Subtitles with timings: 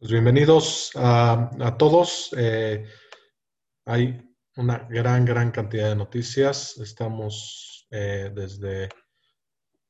[0.00, 2.30] Pues bienvenidos a, todos.
[2.34, 2.86] Eh,
[3.84, 4.18] hay
[4.56, 6.78] una gran, gran cantidad de noticias.
[6.78, 8.88] Estamos eh, desde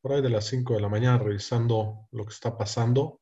[0.00, 3.20] por ahí de las 5 de la mañana revisando lo que está pasando.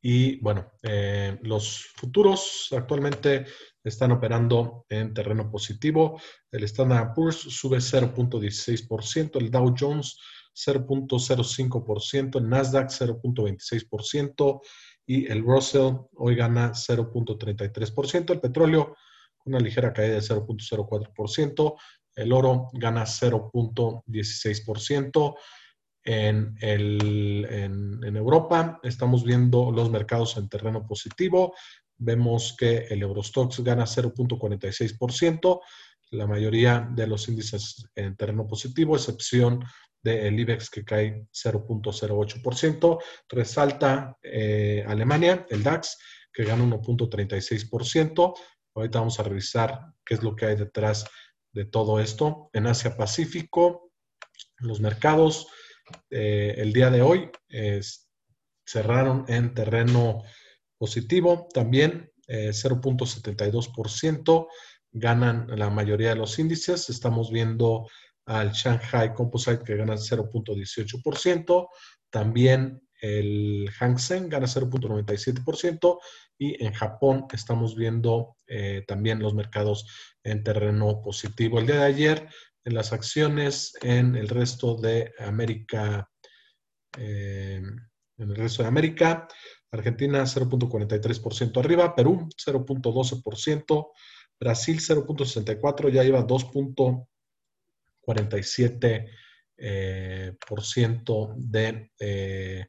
[0.00, 3.44] Y bueno, eh, los futuros actualmente
[3.84, 6.18] están operando en terreno positivo.
[6.50, 10.16] El Standard Poor's sube 0.16%, el Dow Jones
[10.54, 14.60] 0.05%, el Nasdaq 0.26%
[15.06, 18.96] y el Russell hoy gana 0.33%, el petróleo
[19.44, 21.76] una ligera caída de 0.04%,
[22.16, 25.34] el oro gana 0.16%.
[26.04, 31.54] En, en, Europa estamos viendo los mercados en terreno positivo.
[31.96, 35.60] Vemos que el Eurostox gana 0.46%,
[36.10, 39.64] la mayoría de los índices en terreno positivo, excepción
[40.02, 42.98] del IBEX que cae 0.08%.
[43.28, 45.98] Resalta eh, Alemania, el DAX,
[46.32, 48.34] que gana 1.36%.
[48.74, 51.04] Ahorita vamos a revisar qué es lo que hay detrás
[51.52, 52.50] de todo esto.
[52.52, 53.92] En Asia Pacífico,
[54.58, 55.46] los mercados
[56.10, 57.30] eh, el día de hoy
[58.64, 60.22] cerraron en terreno
[60.78, 61.46] positivo.
[61.52, 64.46] También 0.72% eh,
[64.92, 66.90] ganan la mayoría de los índices.
[66.90, 67.88] Estamos viendo
[68.26, 71.68] al Shanghai Composite que gana 0.18%,
[72.10, 75.98] también el Hang Seng gana 0.97%
[76.38, 79.86] y en Japón estamos viendo eh, también los mercados
[80.22, 81.58] en terreno positivo.
[81.58, 82.28] El día de ayer
[82.64, 86.08] en las acciones en el resto de América,
[86.96, 87.60] eh,
[88.18, 89.26] en el resto de América,
[89.72, 93.90] Argentina 0.43% arriba, Perú 0.12%,
[94.38, 96.50] Brasil 0.64, ya lleva 2.
[98.06, 99.08] 47%
[99.64, 102.66] eh, por ciento de, eh,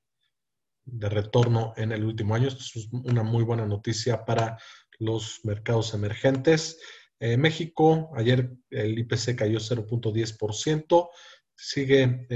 [0.86, 2.50] de retorno en el último año.
[2.50, 4.60] Esto es una muy buena noticia para
[5.00, 6.80] los mercados emergentes.
[7.20, 11.10] Eh, México, ayer el IPC cayó 0.10%,
[11.56, 12.28] sigue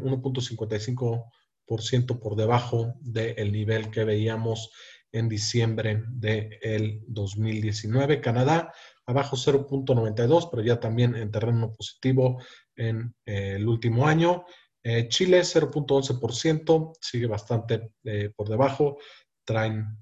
[0.00, 4.70] 1.55% por debajo del nivel que veíamos
[5.12, 8.20] en diciembre del 2019.
[8.20, 8.72] Canadá
[9.10, 12.42] abajo 0.92, pero ya también en terreno positivo
[12.76, 14.44] en eh, el último año.
[14.82, 18.98] Eh, Chile 0.11%, sigue bastante eh, por debajo.
[19.44, 19.98] Traen,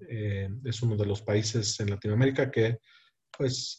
[0.64, 2.80] es uno de los países en Latinoamérica que
[3.30, 3.78] pues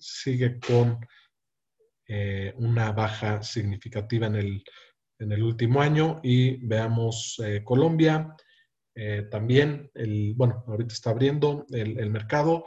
[0.00, 0.98] sigue con
[2.56, 4.64] una baja significativa en el,
[5.20, 6.18] en el último año.
[6.24, 8.34] Y veamos Colombia,
[9.30, 12.64] también, el, bueno, ahorita está abriendo el mercado.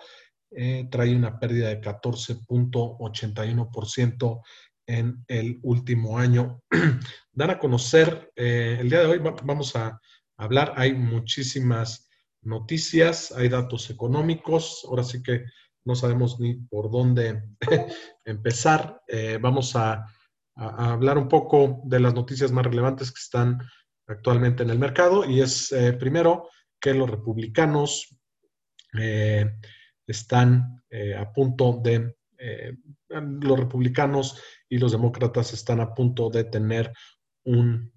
[0.52, 4.42] Eh, trae una pérdida de 14.81%
[4.88, 6.64] en el último año.
[7.34, 10.00] Dan a conocer, eh, el día de hoy vamos a
[10.38, 12.10] hablar, hay muchísimas
[12.42, 15.44] noticias, hay datos económicos, ahora sí que
[15.84, 17.44] no sabemos ni por dónde
[18.26, 19.02] empezar.
[19.08, 20.06] Eh, vamos a,
[20.60, 23.60] hablar un poco de las noticias más relevantes que están
[24.08, 26.50] actualmente en el mercado y es primero
[26.82, 28.18] que los republicanos
[30.08, 32.74] están eh, a punto de, eh,
[33.10, 36.94] los republicanos y los demócratas están a punto de tener
[37.44, 37.92] un,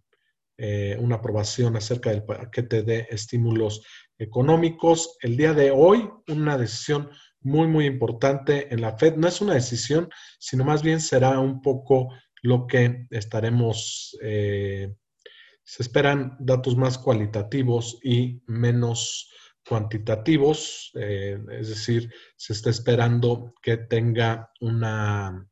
[0.59, 3.83] eh, una aprobación acerca del paquete de estímulos
[4.19, 5.17] económicos.
[5.21, 7.11] El día de hoy, una decisión
[7.41, 9.17] muy, muy importante en la Fed.
[9.17, 12.13] No es una decisión, sino más bien será un poco
[12.43, 19.31] lo que estaremos, se esperan datos más cualitativos y menos
[19.67, 25.47] cuantitativos, eh, es decir, se está esperando que tenga una...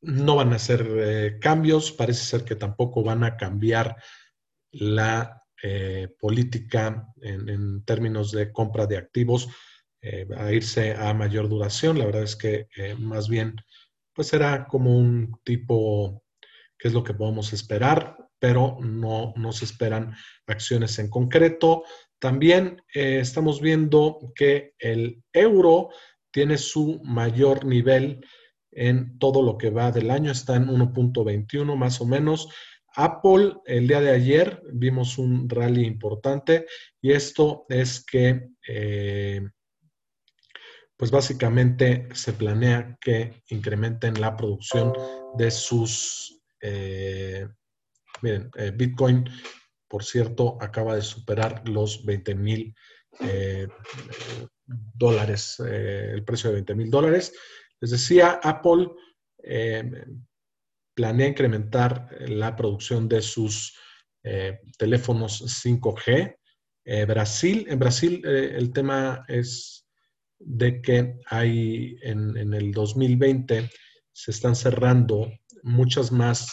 [0.00, 3.96] No van a ser eh, cambios, parece ser que tampoco van a cambiar
[4.70, 9.48] la eh, política en, términos de compra de activos
[10.36, 11.98] a irse a mayor duración.
[11.98, 13.56] La verdad es que más bien,
[14.12, 16.22] pues será como un tipo,
[16.78, 18.17] ¿qué es lo que podemos esperar?
[18.38, 20.14] Pero no, se esperan
[20.46, 21.84] acciones en concreto.
[22.18, 25.90] También eh, estamos viendo que el euro
[26.30, 28.24] tiene su mayor nivel
[28.70, 32.48] en todo lo que va del año, está en 1.21 más o menos.
[32.94, 36.66] Apple, el día de ayer vimos un rally importante
[37.00, 39.42] y esto es que, eh,
[40.96, 44.92] pues básicamente se planea que incrementen la producción
[45.36, 47.46] de sus eh,
[48.22, 49.28] Miren, eh, Bitcoin,
[49.88, 52.74] por cierto, acaba de superar los 20 mil
[53.20, 53.68] eh,
[54.66, 57.32] dólares, eh, el precio de 20 mil dólares.
[57.80, 58.88] Les decía, Apple
[60.94, 63.78] planea incrementar la producción de sus
[64.76, 66.36] teléfonos 5G.
[66.84, 69.86] Eh, Brasil, en Brasil el tema es
[70.38, 73.70] de que hay en, en, el 2020
[74.12, 75.30] se están cerrando
[75.62, 76.48] muchas más,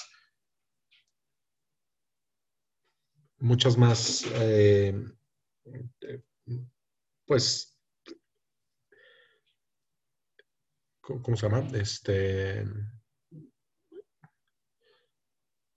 [3.40, 4.94] muchas más, eh,
[7.26, 7.78] pues,
[11.02, 11.68] ¿cómo se llama?
[11.74, 12.66] Este,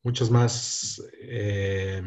[0.02, 2.02] muchas más eh,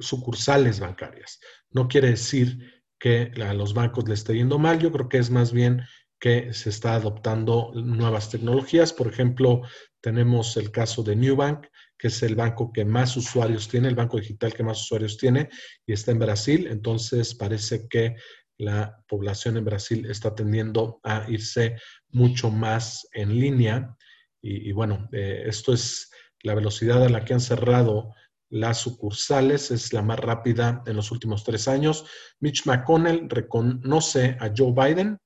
[0.00, 1.40] sucursales bancarias.
[1.70, 5.30] No quiere decir que a los bancos le esté yendo mal, yo creo que es
[5.30, 5.82] más bien
[6.18, 8.92] que se está adoptando nuevas tecnologías.
[8.92, 9.62] Por ejemplo,
[10.00, 11.66] tenemos el caso de Newbank,
[11.96, 15.48] que es el banco que más usuarios tiene, el banco digital que más usuarios tiene,
[15.86, 16.66] y está en Brasil.
[16.70, 18.16] Entonces, parece que
[18.56, 21.76] la población en Brasil está tendiendo a irse
[22.10, 23.96] mucho más en línea.
[24.40, 26.10] Y, bueno, eh, esto es
[26.42, 28.14] la velocidad a la que han cerrado
[28.50, 32.06] las sucursales es la más rápida en los últimos tres años.
[32.40, 35.18] Mitch McConnell reconoce a Joe Biden.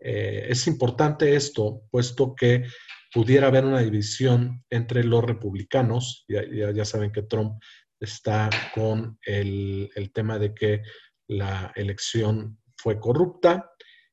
[0.00, 2.64] Eh, es importante esto, puesto que
[3.12, 6.24] pudiera haber una división entre los republicanos.
[6.28, 7.60] Ya, ya, saben que Trump
[8.00, 10.82] está con el, tema de que
[11.26, 13.70] la elección fue corrupta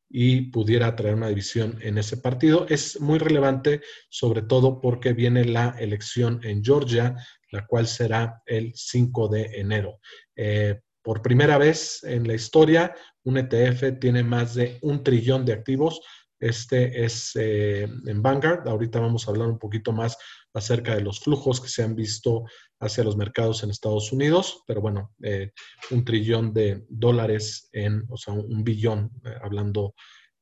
[0.10, 2.66] y pudiera traer una división en ese partido.
[2.70, 7.16] Es muy relevante, sobre todo porque viene la elección en Georgia,
[7.52, 10.00] la cual será el 5 de enero.
[10.36, 15.54] Eh, por primera vez en la historia, un ETF tiene más de un trillón de
[15.54, 16.02] activos.
[16.40, 18.68] Este es eh, en Vanguard.
[18.68, 20.18] Ahorita vamos a hablar un poquito más
[20.56, 22.46] acerca de los flujos que se han visto
[22.80, 25.52] hacia los mercados en Estados Unidos, pero bueno, eh,
[25.92, 29.12] un trillón de dólares en, o sea, un billón,
[29.44, 29.94] hablando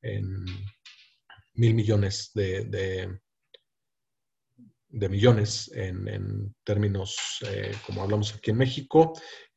[0.01, 0.45] en
[1.55, 3.19] mil millones de,
[4.93, 7.17] de millones en, términos,
[7.49, 9.13] eh, como hablamos aquí en México.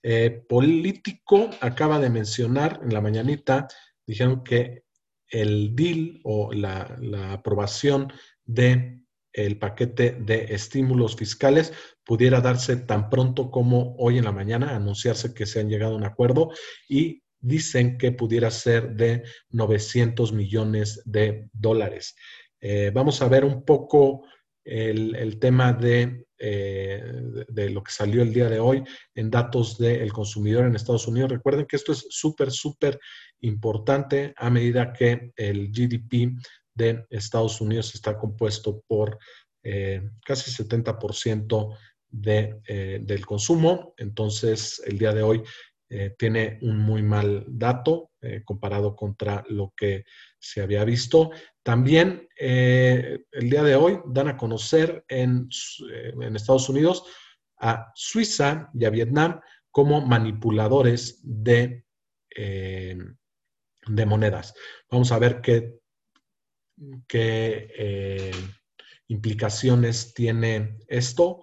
[0.09, 3.67] Eh, político acaba de mencionar en la mañanita,
[4.07, 4.85] dijeron que
[5.29, 8.13] el deal o la, aprobación
[8.45, 9.01] de
[9.33, 11.73] el paquete de estímulos fiscales
[12.05, 15.97] pudiera darse tan pronto como hoy en la mañana, anunciarse que se han llegado a
[15.97, 16.53] un acuerdo
[16.89, 22.15] y dicen que pudiera ser de 900 millones de dólares.
[22.61, 24.25] Eh, vamos a ver un poco
[24.63, 25.73] el, tema
[26.39, 27.03] eh,
[27.49, 28.83] de, lo que salió el día de hoy
[29.15, 31.31] en datos del consumidor en Estados Unidos.
[31.31, 32.99] Recuerden que esto es súper, súper
[33.41, 36.39] importante a medida que el GDP
[36.75, 39.19] de Estados Unidos está compuesto por
[39.63, 41.77] eh, casi 70%
[42.11, 43.95] de, eh, del consumo.
[43.97, 45.43] Entonces, el día de hoy
[46.19, 48.11] tiene un muy mal dato
[48.45, 50.03] comparado contra lo que
[50.53, 51.31] se había visto.
[51.63, 55.49] También eh, el día de hoy dan a conocer en,
[55.91, 57.05] eh, en, Estados Unidos
[57.59, 59.41] a Suiza y a Vietnam
[59.71, 61.85] como manipuladores de,
[62.35, 62.97] eh,
[63.87, 64.55] de monedas.
[64.91, 65.81] Vamos a ver qué,
[67.09, 68.33] qué
[69.09, 71.43] implicaciones tiene esto.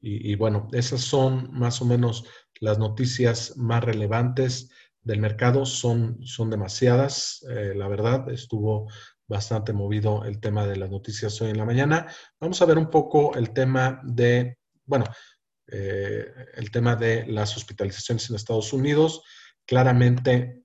[0.00, 2.26] Y, y, bueno, esas son más o menos
[2.60, 4.70] las noticias más relevantes
[5.04, 5.64] del mercado.
[5.66, 8.28] Son, son demasiadas, la verdad.
[8.30, 8.88] Estuvo
[9.26, 12.06] bastante movido el tema de las noticias hoy en la mañana.
[12.40, 15.04] Vamos a ver un poco el tema de, bueno,
[15.68, 19.22] eh, el tema de las hospitalizaciones en Estados Unidos.
[19.66, 20.62] Claramente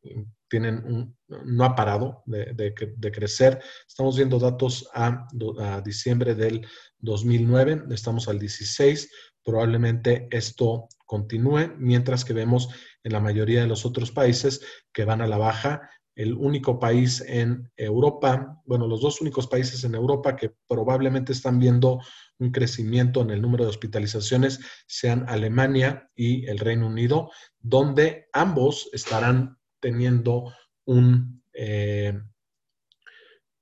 [0.50, 3.62] tienen un, no ha parado de, de, crecer.
[3.88, 5.28] Estamos viendo datos a,
[5.60, 6.68] a, diciembre del
[6.98, 9.10] 2009, estamos al 16.
[9.44, 12.70] Probablemente esto continúe, mientras que vemos
[13.04, 14.62] en la mayoría de los otros países
[14.94, 19.86] que van a la baja el único país en Europa, bueno, los dos únicos países
[19.86, 22.02] en Europa que probablemente están viendo
[22.40, 28.90] un crecimiento en el número de hospitalizaciones sean Alemania y el Reino Unido, donde ambos
[28.92, 30.54] estarán teniendo
[30.84, 32.20] un, eh,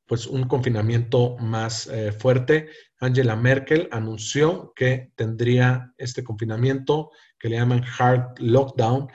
[0.08, 2.70] pues un confinamiento más eh, fuerte.
[3.00, 9.10] Angela Merkel anunció que tendría este confinamiento que le llaman hard lockdown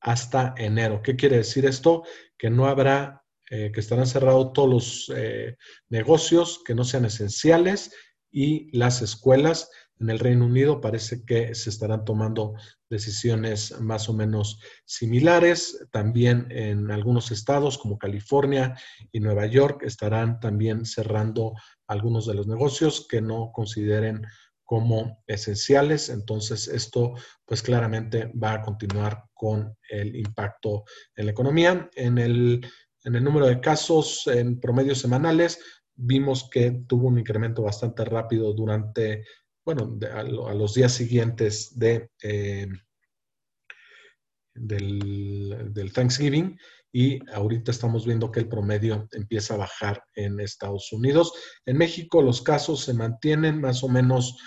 [0.00, 1.02] hasta enero.
[1.02, 2.04] ¿Qué quiere decir esto?
[2.38, 5.56] Que no habrá, eh, que estarán cerrados todos los eh,
[5.90, 7.94] negocios que no sean esenciales
[8.30, 9.70] y las escuelas.
[10.00, 12.54] En el Reino Unido parece que se estarán tomando
[12.88, 15.86] decisiones más o menos similares.
[15.90, 18.76] También en algunos estados como California
[19.12, 21.54] y Nueva York estarán también cerrando
[21.86, 24.24] algunos de los negocios que no consideren
[24.64, 26.10] como esenciales.
[26.10, 27.14] Entonces, esto
[27.46, 30.84] pues claramente va a continuar con el impacto
[31.16, 31.88] en la economía.
[31.94, 32.60] En el,
[33.04, 35.58] en el número de casos en promedio semanales,
[35.94, 39.24] vimos que tuvo un incremento bastante rápido durante,
[39.68, 40.22] bueno, a,
[40.54, 42.68] los días siguientes de, eh,
[44.54, 46.58] del, Thanksgiving
[46.90, 51.34] y ahorita estamos viendo que el promedio empieza a bajar en Estados Unidos.
[51.66, 54.38] En México los casos se mantienen más o menos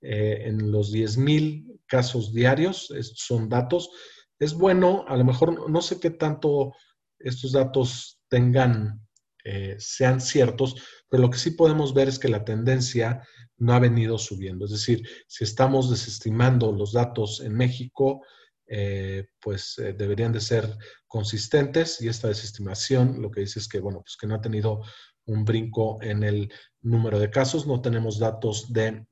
[0.00, 3.90] eh, en los 10 mil casos diarios, estos son datos.
[4.38, 6.72] Es bueno, a lo mejor no sé qué tanto
[7.18, 9.06] estos datos tengan,
[9.44, 10.74] eh, sean ciertos,
[11.08, 13.22] pero lo que sí podemos ver es que la tendencia
[13.56, 14.64] no ha venido subiendo.
[14.64, 18.24] Es decir, si estamos desestimando los datos en México,
[18.66, 20.66] eh, pues eh, deberían de ser
[21.06, 24.82] consistentes y esta desestimación lo que dice es que, bueno, pues que no ha tenido
[25.26, 29.04] un brinco en el número de casos, no tenemos datos de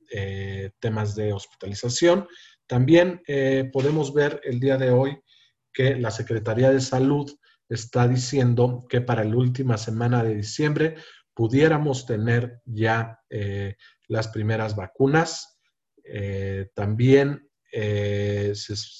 [0.79, 2.27] temas de hospitalización.
[2.67, 3.21] También
[3.71, 5.21] podemos ver el día de hoy
[5.71, 7.31] que la Secretaría de Salud
[7.69, 10.95] está diciendo que para la última semana de diciembre
[11.35, 13.75] pudiéramos tener ya eh,
[14.07, 15.59] las primeras vacunas.
[16.03, 18.53] Eh, también eh,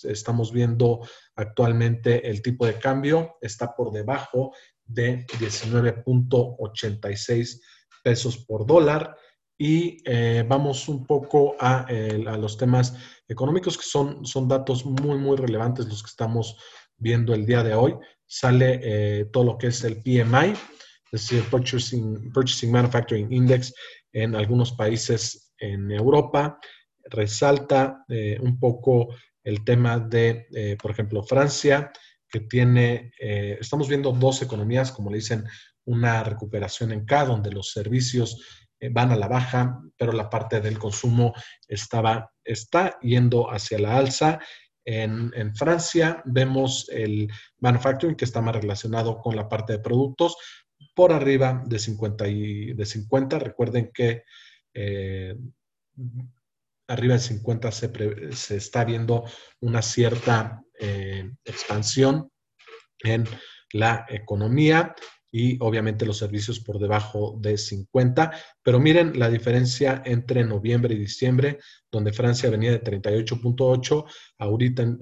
[0.04, 1.00] estamos viendo
[1.36, 4.54] actualmente el tipo de cambio está por debajo
[4.86, 7.60] de 19.86
[8.04, 9.18] pesos por dólar.
[9.62, 10.02] Y
[10.48, 12.96] vamos un poco a, a, los temas
[13.28, 16.56] económicos, que son, son datos muy, muy relevantes los que estamos
[16.96, 17.94] viendo el día de hoy
[18.30, 20.54] sale eh, todo lo que es el PMI,
[21.12, 23.74] es decir, Purchasing, Purchasing Manufacturing Index
[24.14, 26.60] en algunos países en Europa.
[27.06, 31.92] Resalta eh, un poco el tema de, eh, por ejemplo, Francia,
[32.32, 35.46] que tiene, estamos viendo dos economías, como le dicen,
[35.86, 40.78] una recuperación en K, donde los servicios van a la baja, pero la parte del
[40.78, 41.34] consumo
[41.68, 44.40] estaba, está yendo hacia la alza
[44.86, 50.38] en, Francia vemos el manufacturing que está más relacionado con la parte de productos
[50.96, 52.28] por arriba de 50.
[52.28, 53.40] Y, de 50.
[53.40, 54.24] Recuerden que
[54.74, 55.36] eh,
[56.88, 59.24] arriba de 50 se, está viendo
[59.62, 62.32] una cierta eh, expansión
[63.00, 63.26] en
[63.74, 64.96] la economía
[65.32, 68.32] y obviamente los servicios por debajo de 50.
[68.64, 71.60] Pero miren la diferencia entre noviembre y diciembre,
[71.92, 74.06] donde Francia venía de 38.8,
[74.38, 74.98] ahorita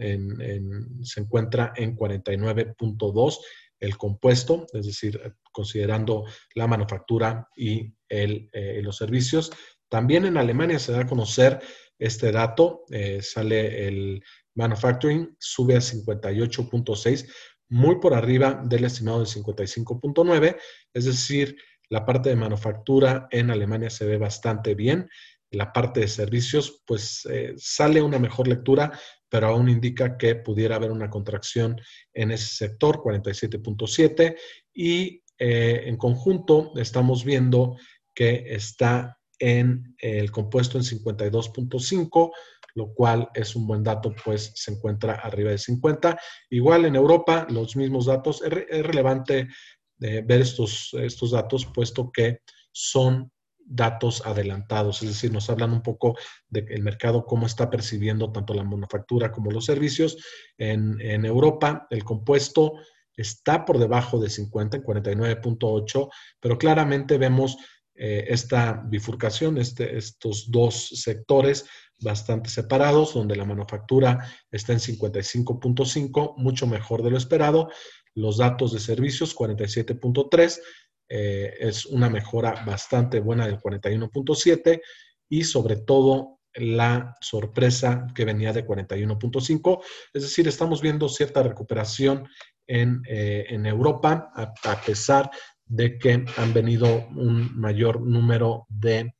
[1.03, 3.37] se encuentra en 49.2
[3.79, 9.51] el compuesto, es decir, considerando la manufactura y eh, los servicios.
[9.89, 11.59] También en Alemania se da a conocer
[11.99, 14.23] este dato, eh, sale el
[14.55, 17.31] manufacturing, sube a 58.6,
[17.69, 20.57] muy por arriba del estimado de 55.9,
[20.93, 21.57] es decir,
[21.89, 25.09] la parte de manufactura en Alemania se ve bastante bien.
[25.51, 28.91] La parte de servicios, pues eh, sale una mejor lectura,
[29.29, 31.79] pero aún indica que pudiera haber una contracción
[32.13, 34.35] en ese sector, 47.7.
[34.73, 37.77] Y eh, en conjunto estamos viendo
[38.13, 42.31] que está en el compuesto en 52.5
[42.77, 46.19] lo cual es un buen dato, pues se encuentra arriba de 50.
[46.51, 48.43] Igual en Europa, los mismos datos.
[48.43, 49.47] Es, relevante
[49.99, 52.41] eh, ver estos, estos datos, puesto que
[52.71, 56.15] son datos adelantados, es decir, nos hablan un poco
[56.47, 60.15] del mercado, cómo está percibiendo tanto la manufactura como los servicios.
[60.57, 62.73] En, en Europa, el compuesto
[63.15, 67.57] está por debajo de 50, en 49.8, pero claramente vemos
[67.99, 71.65] eh, esta bifurcación, este, estos dos sectores
[71.99, 77.69] bastante separados, donde la manufactura está en 55.5, mucho mejor de lo esperado.
[78.13, 80.59] Los datos de servicios, 47.3,
[81.09, 84.81] eh, es una mejora bastante buena del 41.7
[85.29, 89.81] y sobre todo la sorpresa que venía de 41.5.
[90.13, 92.27] Es decir, estamos viendo cierta recuperación
[92.65, 95.29] en, eh, Europa, a, pesar
[95.65, 99.13] de que han venido un mayor número de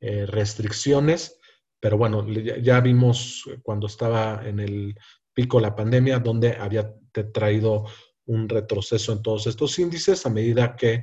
[0.00, 1.38] eh, restricciones,
[1.82, 4.94] pero bueno, ya, vimos cuando estaba en el
[5.34, 6.94] pico la pandemia, donde había
[7.34, 7.86] traído
[8.26, 11.02] un retroceso en todos estos índices a medida que,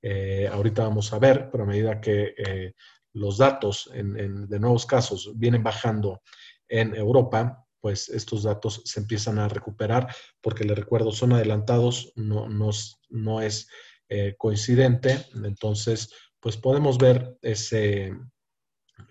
[0.00, 2.72] eh, ahorita vamos a ver, pero a medida que eh,
[3.12, 6.22] los datos de nuevos casos vienen bajando
[6.68, 10.08] en Europa, pues estos datos se empiezan a recuperar,
[10.40, 12.70] porque les recuerdo, son adelantados, no, no,
[13.10, 13.68] no es
[14.08, 15.26] eh, coincidente.
[15.34, 18.14] Entonces, pues podemos ver ese,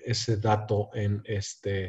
[0.03, 1.87] ese dato en, este,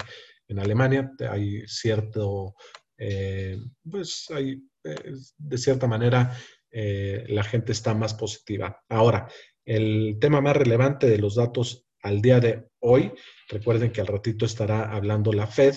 [0.48, 1.12] en Alemania.
[1.30, 2.54] Hay cierto,
[2.98, 3.58] eh,
[3.88, 6.36] pues hay, eh, de cierta manera,
[6.70, 8.82] la gente está más positiva.
[8.88, 9.28] Ahora,
[9.64, 13.12] el tema más relevante de los datos al día de hoy,
[13.48, 15.76] recuerden que al ratito estará hablando la Fed,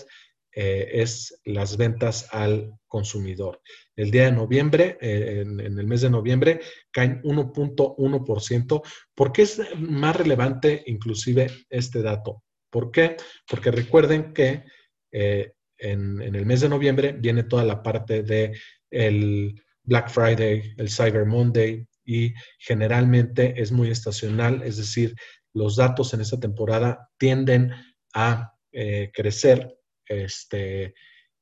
[0.59, 3.61] eh, es las ventas al consumidor.
[3.95, 8.81] El día de noviembre, eh, en, el mes de noviembre, caen 1.1%.
[9.13, 12.43] ¿Por qué es más relevante inclusive este dato?
[12.71, 13.17] ¿Por qué?
[13.47, 14.63] Porque recuerden que
[15.11, 18.57] eh, en, el mes de noviembre viene toda la parte de
[18.89, 25.13] el Black Friday, el Cyber Monday y generalmente es muy estacional, es decir,
[25.53, 27.73] los datos en esta temporada tienden
[28.15, 28.55] a
[29.13, 29.76] crecer
[30.09, 30.93] este,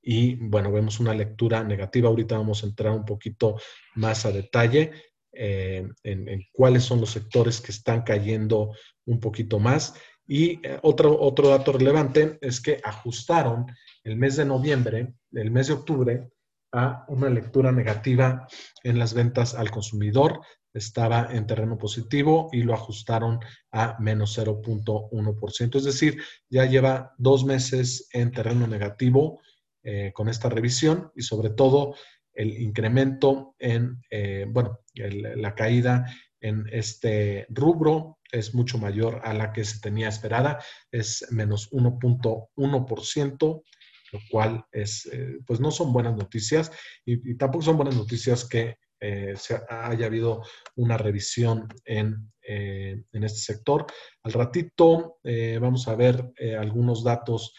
[0.02, 2.10] y bueno, vemos una lectura negativa.
[2.10, 3.58] Ahorita vamos a entrar un poquito
[3.96, 4.92] más a detalle
[5.34, 8.72] eh, en, cuáles son los sectores que están cayendo
[9.06, 9.96] un poquito más.
[10.28, 13.66] Y eh, otro, otro dato relevante es que ajustaron
[14.04, 16.30] el mes de noviembre, el mes de octubre,
[16.72, 18.48] a una lectura negativa
[18.84, 20.42] en las ventas al consumidor.
[20.76, 23.40] Estaba en terreno positivo y lo ajustaron
[23.72, 25.76] a menos 0.1%.
[25.78, 29.40] Es decir, ya lleva dos meses en terreno negativo
[29.84, 31.96] eh, con esta revisión y sobre todo
[32.34, 36.06] el incremento en, eh, bueno, la caída
[36.42, 40.60] en este rubro es mucho mayor a la que se tenía esperada,
[40.92, 43.64] es menos 1.1%,
[44.12, 46.72] lo cual es, eh, pues no son buenas noticias
[47.06, 50.44] y, tampoco son buenas noticias que eh, se haya habido
[50.76, 53.88] una revisión en, en este sector.
[54.24, 55.18] Al ratito
[55.60, 57.56] vamos a ver algunos datos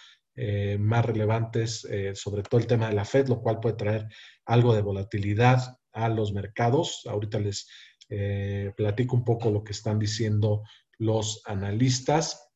[0.78, 1.84] más relevantes
[2.14, 4.06] sobre todo el tema de la Fed, lo cual puede traer
[4.44, 7.02] algo de volatilidad a los mercados.
[7.06, 7.66] Ahorita les
[8.08, 10.62] eh, platico un poco lo que están diciendo
[10.98, 12.48] los analistas.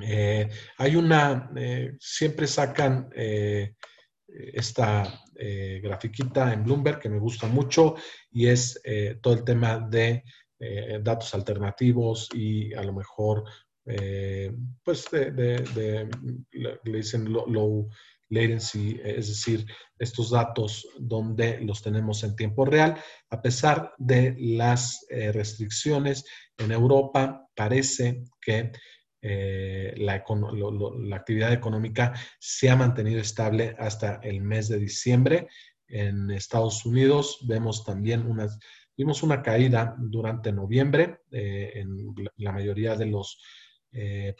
[0.00, 0.48] Eh,
[0.78, 3.10] hay una, eh, siempre sacan
[4.54, 7.96] esta grafiquita en Bloomberg que me gusta mucho
[8.30, 8.80] y es
[9.20, 10.22] todo el tema de
[11.02, 13.44] datos alternativos y a lo mejor,
[14.84, 16.08] pues, de,
[16.52, 17.88] le dicen low
[18.32, 19.66] latency, es decir,
[19.98, 22.96] estos datos donde los tenemos en tiempo real.
[23.30, 26.24] A pesar de las eh, restricciones
[26.56, 28.72] en Europa, parece que
[29.22, 30.24] eh, la,
[31.14, 35.48] actividad económica se ha mantenido estable hasta el mes de diciembre.
[35.86, 38.58] En Estados Unidos vemos también unas,
[38.96, 43.40] vimos una caída durante noviembre eh, en la mayoría de los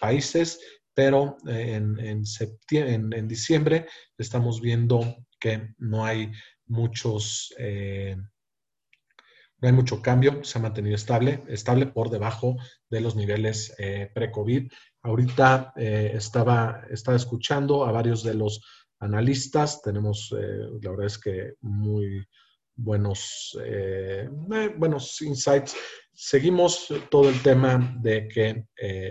[0.01, 0.59] países,
[0.95, 3.87] pero eh, en, en, diciembre
[4.19, 6.31] estamos viendo que no hay
[6.67, 8.17] muchos, eh,
[9.63, 12.57] no hay mucho cambio, se ha mantenido estable, estable por debajo
[12.91, 14.71] de los niveles eh, pre-COVID.
[15.03, 18.61] Ahorita estaba, estaba escuchando a varios de los
[19.01, 22.25] analistas, tenemos, la verdad es que muy
[22.77, 23.59] buenos,
[24.77, 25.75] buenos insights.
[26.13, 28.67] Seguimos todo el tema de que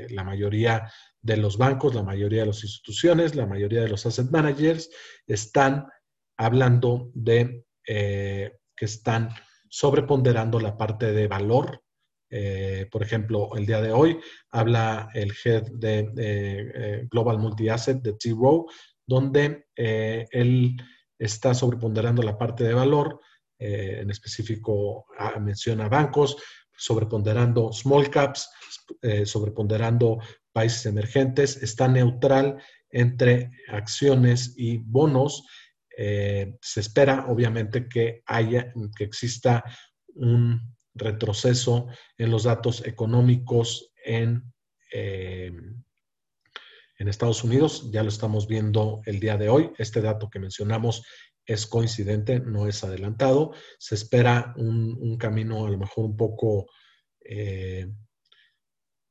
[0.09, 0.89] la mayoría
[1.21, 4.89] de los bancos, la mayoría de las instituciones, la mayoría de los asset managers
[5.27, 5.85] están
[6.37, 9.29] hablando de eh, que están
[9.71, 11.81] sobreponderando la parte de valor.
[12.29, 18.13] Eh, por ejemplo, el día de hoy habla el head de eh, Global Multi-Asset de
[18.13, 18.31] T.
[18.31, 18.65] Rowe,
[19.07, 20.77] donde él
[21.17, 23.19] está sobreponderando la parte de valor.
[23.57, 26.35] en específico, ah, menciona bancos,
[26.75, 28.49] sobreponderando small caps,
[29.25, 30.17] sobreponderando
[30.51, 32.57] países emergentes, está neutral
[32.89, 35.43] entre acciones y bonos.
[36.03, 39.63] Eh, se espera, obviamente, que haya, que exista
[40.15, 40.59] un
[40.95, 44.51] retroceso en los datos económicos en,
[44.91, 45.51] eh,
[46.97, 47.91] en Estados Unidos.
[47.91, 49.69] Ya lo estamos viendo el día de hoy.
[49.77, 51.05] Este dato que mencionamos
[51.45, 53.53] es coincidente, no es adelantado.
[53.77, 56.65] Se espera un, camino a lo mejor un poco
[57.23, 57.93] eh,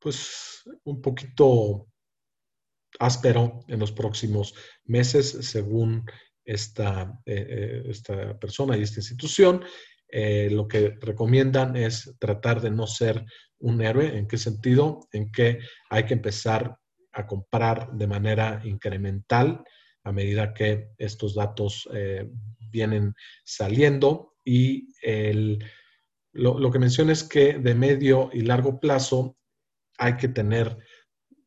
[0.01, 1.87] pues un poquito
[2.99, 6.05] áspero en los próximos meses, según
[6.51, 9.65] esta, eh, eh, esta persona y esta institución.
[10.09, 13.25] Eh, lo que recomiendan es tratar de no ser
[13.61, 14.19] un héroe.
[14.19, 15.01] ¿En qué sentido?
[15.13, 16.77] En que hay que empezar
[17.13, 19.63] a comprar de manera incremental
[20.03, 21.89] a medida que estos datos
[22.71, 23.13] vienen
[23.45, 24.89] saliendo y
[26.33, 29.37] lo, lo, que menciona es que de medio y largo plazo
[29.99, 30.79] hay que tener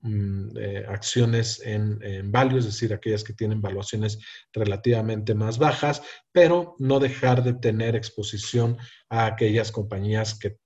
[0.06, 4.20] eh, acciones en, en value, es decir, aquellas que tienen valuaciones
[4.52, 6.02] relativamente más bajas,
[6.34, 8.78] pero no dejar de tener exposición
[9.10, 10.58] a aquellas compañías que,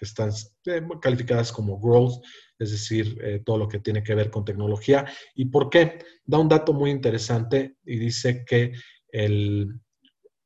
[0.00, 0.30] están
[0.64, 2.24] eh, calificadas como growth,
[2.58, 5.04] es decir, eh, todo lo que tiene que ver con tecnología.
[5.34, 5.98] ¿Y por qué?
[6.24, 8.72] Da un dato muy interesante y dice que
[9.12, 9.78] el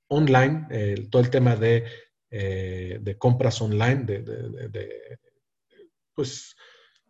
[0.09, 1.85] online, todo el tema de,
[2.29, 5.19] de compras online, de
[6.15, 6.55] pues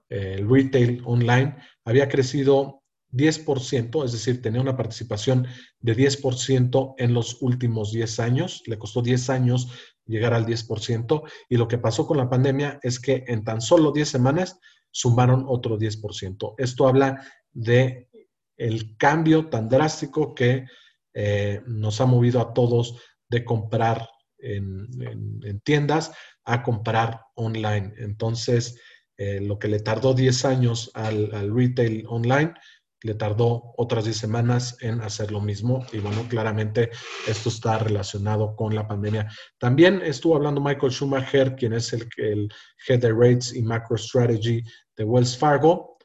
[0.09, 5.47] el retail online, había crecido 10%, es decir, tenía una participación
[5.81, 9.69] de 10% en los últimos 10 años, le costó 10 años
[10.07, 13.93] llegar al 10%, y lo que pasó con la pandemia es que en tan solo
[13.93, 14.59] 10 semanas
[14.91, 16.55] sumaron otro 10%.
[16.59, 18.09] Esto habla de
[18.57, 20.67] el cambio tan drástico que
[21.15, 26.13] eh, nos ha movido a todos de comprar en, tiendas
[26.45, 27.95] a comprar online.
[27.97, 28.79] Entonces,
[29.17, 32.55] eh, lo que le tardó 10 años al, retail online,
[33.03, 35.87] le tardó otras 10 semanas en hacer lo mismo.
[35.93, 36.91] Y bueno, claramente
[37.27, 39.31] esto está relacionado con la pandemia.
[39.59, 42.51] También estuvo hablando Michael Schumacher, quien es el,
[42.89, 44.63] Head de Rates y Macro Strategy
[44.97, 45.99] de Wells Fargo.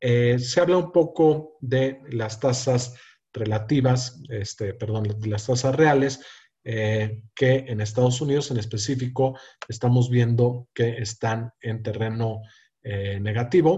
[0.00, 2.94] Eh, se habla un poco de las tasas
[3.32, 6.20] relativas, este, perdón, las tasas reales,
[6.64, 12.42] eh, que en Estados Unidos en específico estamos viendo que están en terreno
[12.82, 13.76] eh, negativo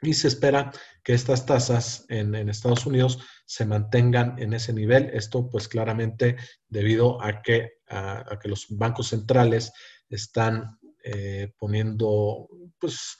[0.00, 0.70] y se espera
[1.02, 5.10] que estas tasas en, Estados Unidos se mantengan en ese nivel.
[5.12, 6.36] Esto pues claramente
[6.68, 9.72] debido a que, a, que los bancos centrales
[10.08, 13.16] están eh, poniendo pues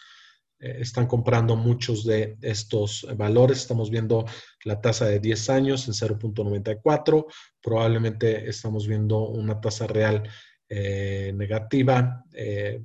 [0.59, 3.59] están comprando muchos de estos valores.
[3.59, 4.25] Estamos viendo
[4.65, 7.27] la tasa de 10 años en 0.94.
[7.63, 10.29] Probablemente estamos viendo una tasa real
[10.69, 12.83] eh, negativa, eh,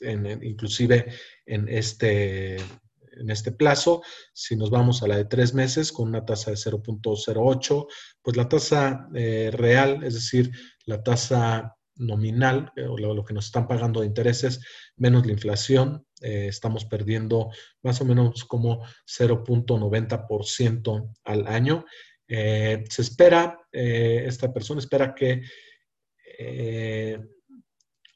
[0.00, 1.12] inclusive
[1.44, 4.02] en este, en este plazo.
[4.32, 7.86] Si nos vamos a la de tres meses con una tasa de 0.08,
[8.22, 10.52] pues la tasa real, es decir,
[10.86, 14.60] la tasa nominal, o lo, que nos están pagando de intereses,
[14.96, 17.50] menos la inflación, eh, estamos perdiendo
[17.82, 21.84] más o menos como 0.90% al año.
[22.26, 25.42] Eh, se espera, eh, esta persona espera que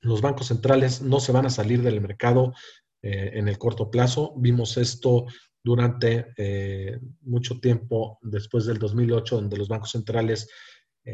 [0.01, 2.55] los bancos centrales no se van a salir del mercado
[3.01, 4.33] en el corto plazo.
[4.37, 5.27] Vimos esto
[5.61, 6.27] durante
[7.23, 10.49] mucho tiempo después del 2008, donde los bancos centrales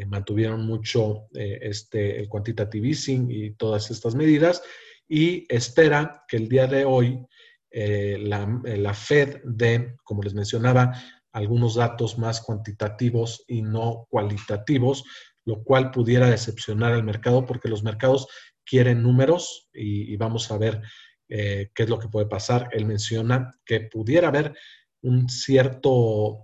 [0.05, 4.61] mantuvieron mucho este, el quantitative easing y todas estas medidas
[5.09, 7.25] y espera que el día de hoy
[7.71, 10.93] eh, eh, la, Fed dé, como les mencionaba,
[11.31, 15.03] algunos datos más cuantitativos y no cualitativos,
[15.45, 18.27] lo cual pudiera decepcionar al mercado porque los mercados
[18.65, 20.81] quieren números y, vamos a ver
[21.27, 22.69] eh, qué es lo que puede pasar.
[22.71, 24.55] Él menciona que pudiera haber
[25.01, 26.39] un cierto,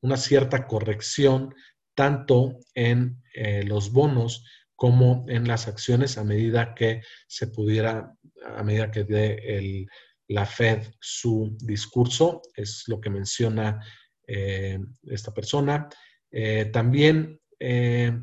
[0.00, 1.54] una cierta corrección
[1.94, 3.20] tanto en
[3.64, 4.44] los bonos
[4.78, 8.14] como en las acciones a medida que se pudiera,
[8.44, 9.88] a medida que dé
[10.28, 13.80] la Fed su discurso, es lo que menciona
[14.24, 15.88] eh, esta persona.
[16.30, 18.22] Eh, también eh,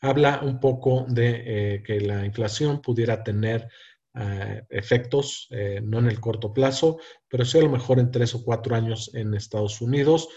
[0.00, 3.68] habla un poco de que la inflación pudiera tener
[4.70, 5.48] efectos,
[5.82, 6.96] no en el corto plazo,
[7.28, 10.30] pero sí a lo mejor en tres o cuatro años en Estados Unidos.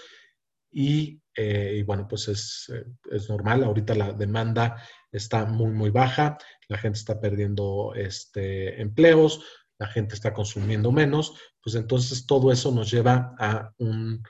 [0.69, 2.71] Y, y bueno, pues es,
[3.11, 3.63] es, normal.
[3.63, 9.41] Ahorita la demanda está muy, muy baja, la gente está perdiendo este, empleos,
[9.79, 14.21] la gente está consumiendo menos, pues entonces todo eso nos lleva a un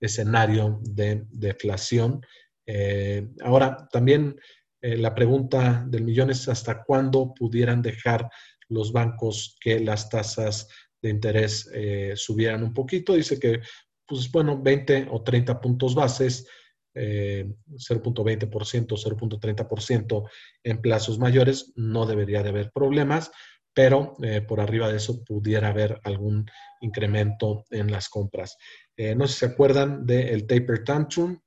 [0.00, 2.20] escenario de deflación.
[2.66, 4.38] Eh, ahora, también
[4.80, 8.28] eh, la pregunta del millón es hasta cuándo pudieran dejar
[8.68, 10.68] los bancos que las tasas
[11.00, 13.14] de interés eh, subieran un poquito.
[13.14, 13.60] Dice que,
[14.08, 16.48] pues bueno, 20 o 30 puntos bases
[16.94, 20.30] 0.20%, eh, 0.30%
[20.64, 23.30] en plazos mayores, no debería de haber problemas,
[23.72, 28.56] pero eh, por arriba de eso pudiera haber algún incremento en las compras.
[28.96, 31.38] Eh, no sé si se acuerdan del taper tantrum,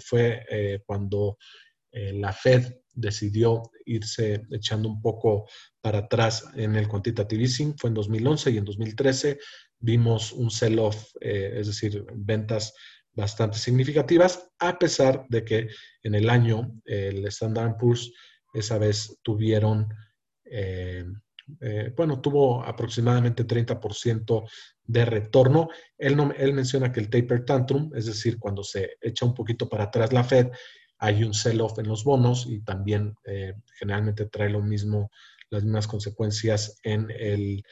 [0.00, 1.36] fue cuando
[1.92, 5.46] la Fed decidió irse echando un poco
[5.80, 9.38] para atrás en el quantitative easing, fue en 2011 y en 2013
[9.86, 12.74] vimos un sell-off, es decir, ventas
[13.16, 15.68] bastante significativas, a pesar de que
[16.02, 18.12] en el año el Standard Poor's
[18.52, 19.88] esa vez tuvieron,
[20.44, 21.04] eh,
[21.60, 24.48] eh, bueno, tuvo aproximadamente 30%
[24.84, 25.68] de retorno.
[25.96, 29.68] Él, no, él menciona que el taper tantrum, es decir, cuando se echa un poquito
[29.68, 30.48] para atrás la Fed,
[30.98, 35.10] hay un sell-off en los bonos y también eh, generalmente trae lo mismo,
[35.50, 37.62] las mismas consecuencias en, el,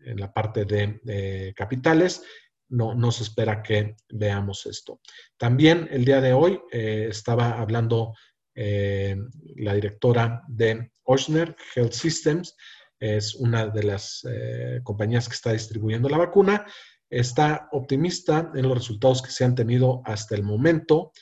[0.00, 2.22] en la parte de capitales
[2.68, 5.00] no, no se espera que veamos esto.
[5.36, 8.14] También el día de hoy eh, estaba hablando
[8.54, 9.16] eh,
[9.56, 12.56] la directora de Ochsner Health Systems,
[13.00, 16.66] es una de las eh, compañías que está distribuyendo la vacuna.
[17.08, 21.12] Está optimista en los resultados que se han tenido hasta el momento.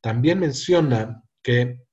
[0.00, 1.83] También menciona que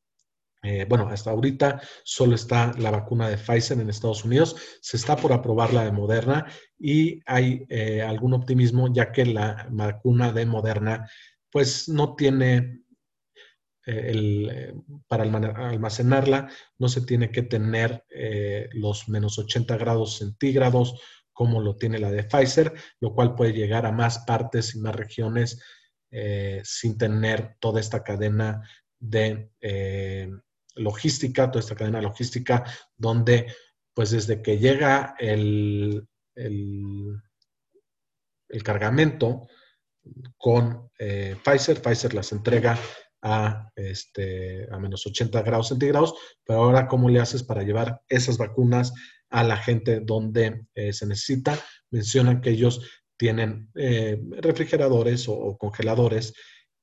[0.64, 5.16] eh, bueno, hasta ahorita solo está la vacuna de Pfizer en Estados Unidos, se está
[5.16, 6.46] por aprobar la de Moderna
[6.78, 11.10] y hay eh, algún optimismo ya que la vacuna de Moderna
[11.50, 12.84] pues no tiene
[13.88, 14.76] eh,
[15.08, 16.48] para almacenarla
[16.78, 18.06] no se tiene que tener
[18.74, 21.02] los menos 80 grados centígrados
[21.34, 24.96] como lo tiene la de Pfizer, lo cual puede llegar a más partes y más
[24.96, 25.60] regiones
[26.64, 28.62] sin tener toda esta cadena
[29.00, 29.50] de
[30.76, 32.64] logística, toda esta cadena logística
[32.98, 33.54] donde
[33.94, 37.22] pues desde que llega el, el,
[38.64, 39.48] cargamento
[40.38, 42.78] con eh, Pfizer, Pfizer las entrega
[43.22, 48.38] a, este, a menos 80 grados centígrados, pero ahora cómo le haces para llevar esas
[48.38, 48.94] vacunas
[49.30, 51.60] a la gente donde eh, se necesita.
[51.90, 52.82] Mencionan que ellos
[53.18, 56.34] tienen eh, refrigeradores o, congeladores,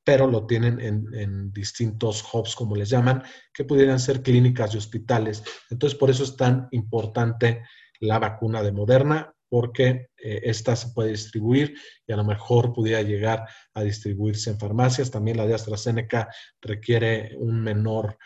[0.09, 5.45] pero lo tienen en, distintos hubs, como les llaman, que pudieran ser clínicas y hospitales.
[5.69, 7.63] Entonces, por eso es tan importante
[8.01, 11.75] la vacuna de Moderna, porque eh, esta se puede distribuir
[12.07, 13.45] y a lo mejor pudiera llegar
[13.75, 15.11] a distribuirse en farmacias.
[15.11, 16.31] También la de AstraZeneca
[16.63, 18.17] requiere un menor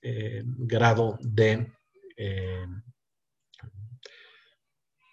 [0.00, 1.72] grado de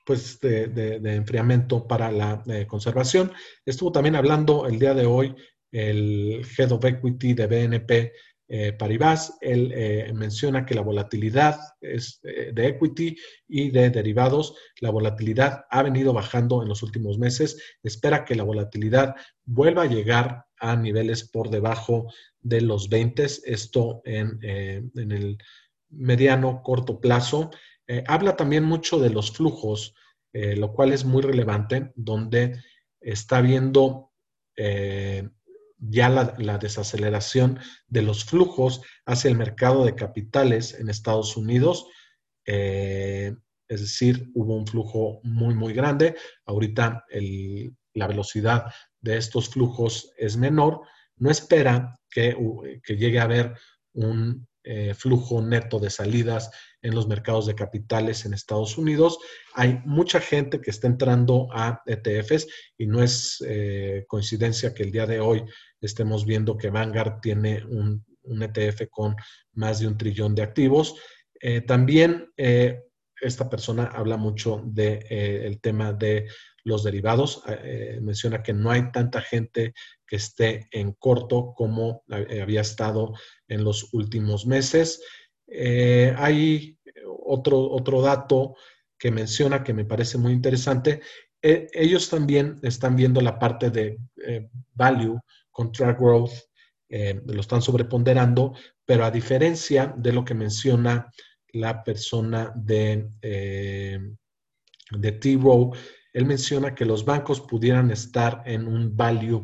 [0.03, 3.31] pues, de, enfriamiento para la eh, conservación.
[3.63, 5.35] Estuvo también hablando el día de hoy
[5.77, 8.13] el Head of Equity de BNP
[8.47, 9.37] eh, Paribas.
[9.41, 13.15] Él eh, menciona que la volatilidad es, de equity
[13.47, 17.77] y de derivados, la volatilidad ha venido bajando en los últimos meses.
[17.83, 22.07] Espera que la volatilidad vuelva a llegar a niveles por debajo
[22.39, 25.37] de los 20, esto en, en el
[25.89, 27.51] mediano, corto plazo.
[27.87, 29.95] Eh, habla también mucho de los flujos,
[30.33, 32.61] eh, lo cual es muy relevante, donde
[32.99, 34.11] está viendo
[34.55, 35.29] eh,
[35.89, 41.87] ya la, desaceleración de los flujos hacia el mercado de capitales en Estados Unidos.
[42.45, 43.35] es
[43.67, 46.15] decir, hubo un flujo muy, muy grande.
[46.45, 47.05] Ahorita
[47.93, 48.65] la velocidad
[49.01, 50.81] de estos flujos es menor.
[51.17, 52.35] No espera que,
[52.83, 53.55] que llegue a haber
[53.93, 56.49] un eh, flujo neto de salidas
[56.81, 59.19] en los mercados de capitales en Estados Unidos.
[59.53, 64.91] Hay mucha gente que está entrando a ETFs y no es eh, coincidencia que el
[64.91, 65.43] día de hoy
[65.79, 69.15] estemos viendo que Vanguard tiene un, ETF con
[69.53, 70.95] más de un trillón de activos.
[71.39, 76.27] Eh, también esta persona habla mucho del tema de
[76.65, 77.43] los derivados.
[78.01, 79.73] menciona que no hay tanta gente
[80.05, 83.13] que esté en corto como había estado
[83.47, 85.01] en los últimos meses.
[85.47, 86.77] Eh, hay
[87.25, 88.55] otro, otro dato
[88.97, 91.01] que menciona que me parece muy interesante.
[91.41, 95.19] E, ellos también están viendo la parte de eh, value
[95.51, 96.31] contra growth,
[96.89, 98.53] eh, lo están sobreponderando,
[98.85, 101.11] pero a diferencia de lo que menciona
[101.53, 105.73] la persona de, de T-Row,
[106.15, 109.43] él menciona que los bancos pudieran estar en un value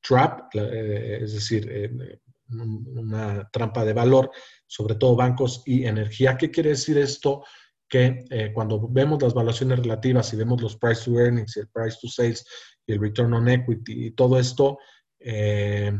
[0.00, 2.08] trap, es decir,
[2.48, 4.30] una trampa de valor,
[4.64, 6.36] sobre todo bancos y energía.
[6.36, 7.44] ¿Qué quiere decir esto?
[7.88, 11.68] Que eh, cuando vemos las valuaciones relativas y vemos los price to earnings y el
[11.68, 12.46] price to sales
[12.86, 14.78] y el return on equity y todo esto,
[15.18, 15.92] eh,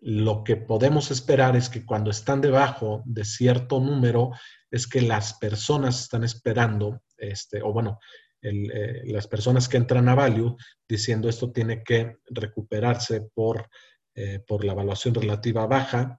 [0.00, 4.32] lo que podemos esperar es que cuando están debajo de cierto número,
[4.68, 8.00] es que las personas están esperando, este, o bueno,
[8.42, 10.56] eh, las personas que entran a value
[10.88, 13.68] diciendo esto tiene que recuperarse por
[14.14, 16.18] eh, por la evaluación relativa baja.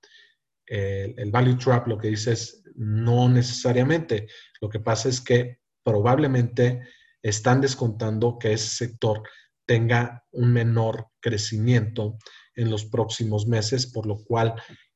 [0.65, 4.27] el value trap lo que dice es no necesariamente.
[4.61, 6.81] Lo que pasa es que probablemente
[7.21, 9.21] están descontando que ese sector
[9.65, 12.17] tenga un menor crecimiento
[12.55, 14.55] en los próximos meses, por lo cual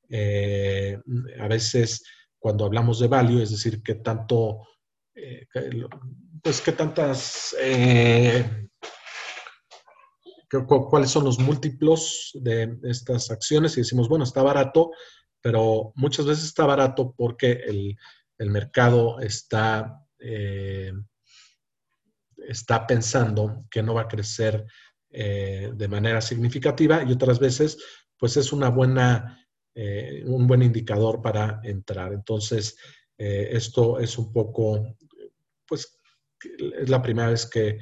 [0.09, 0.97] eh,
[1.39, 2.03] a veces
[2.39, 4.67] cuando hablamos de value, es decir, que tanto,
[5.15, 5.47] eh,
[6.43, 7.55] pues que tantas
[10.49, 14.91] cuáles son los múltiplos de estas acciones y decimos, bueno, está barato,
[15.41, 17.97] pero muchas veces está barato porque el,
[18.49, 20.93] mercado está, eh,
[22.47, 24.65] está pensando que no va a crecer
[25.09, 27.77] eh, de manera significativa y otras veces,
[28.17, 29.45] pues es una buena,
[29.75, 32.13] eh, un buen indicador para entrar.
[32.13, 32.77] Entonces,
[33.19, 34.95] esto es un poco,
[35.67, 35.96] pues,
[36.79, 37.79] es la primera vez que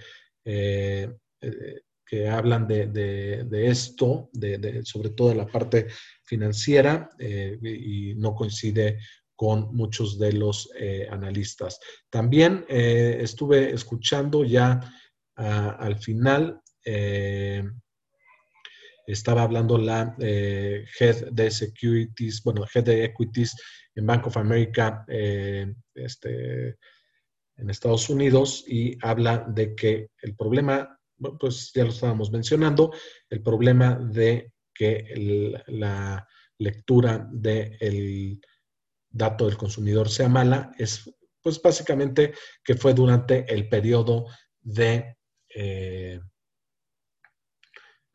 [2.06, 5.88] que hablan de, esto, de, sobre todo de la parte
[6.24, 9.00] financiera, eh, y no coincide
[9.36, 11.80] con muchos de los eh, analistas.
[12.10, 14.80] También eh, estuve escuchando ya
[15.36, 16.62] ah, al final,
[19.08, 23.56] estaba hablando la head de securities, bueno, head de equities
[23.96, 25.04] en Bank of America,
[25.96, 26.78] este,
[27.58, 31.00] en Estados Unidos, y habla de que el problema
[31.40, 32.92] pues ya lo estábamos mencionando,
[33.30, 38.42] el problema de que la lectura del
[39.10, 41.10] dato del consumidor sea mala es
[41.42, 44.26] pues básicamente que fue durante el periodo
[44.62, 45.16] de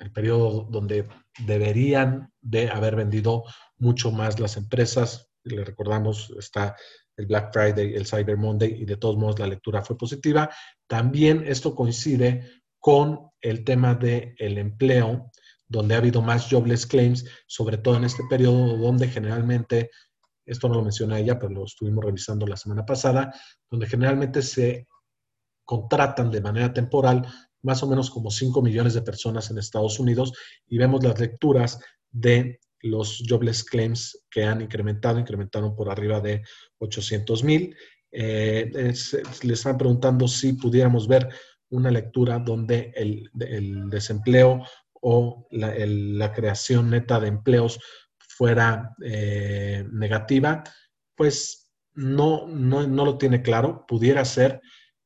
[0.00, 1.09] el periodo donde
[1.46, 3.44] deberían de haber vendido
[3.76, 5.31] mucho más las empresas.
[5.44, 6.76] Le recordamos, está
[7.20, 10.50] el Black Friday, el Cyber Monday y de todos modos la lectura fue positiva.
[10.87, 15.30] También esto coincide con el tema del el empleo,
[15.68, 19.90] donde ha habido más jobless claims, sobre todo en este periodo donde generalmente,
[20.44, 23.33] esto no lo menciona ella, pero lo estuvimos revisando la semana pasada,
[23.70, 24.88] donde generalmente se
[25.64, 27.24] contratan de manera temporal
[27.62, 30.33] más o menos como 5 millones de personas en Estados Unidos
[30.66, 31.78] y vemos las lecturas
[32.11, 36.42] de los jobless claims que han incrementado, incrementaron por arriba de
[36.78, 37.76] 800 mil.
[38.12, 38.70] Eh,
[39.42, 41.28] le están preguntando si pudiéramos ver
[41.70, 43.30] una lectura donde el,
[43.88, 44.64] desempleo
[45.00, 47.78] o la, creación neta de empleos
[48.18, 50.64] fuera eh, negativa,
[51.14, 54.60] pues no, no, no lo tiene claro, pudiera ser,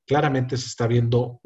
[0.07, 1.41] claramente se está viendo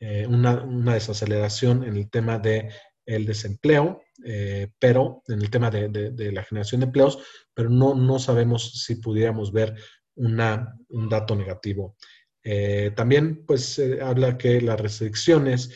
[0.00, 2.68] eh, una, desaceleración en el tema del
[3.08, 5.88] el desempleo, eh, pero en el tema de,
[6.30, 7.18] la generación de empleos,
[7.54, 9.74] pero no, no sabemos si pudiéramos ver
[10.14, 11.96] un dato negativo.
[12.44, 15.70] Eh, también, pues, habla que las restricciones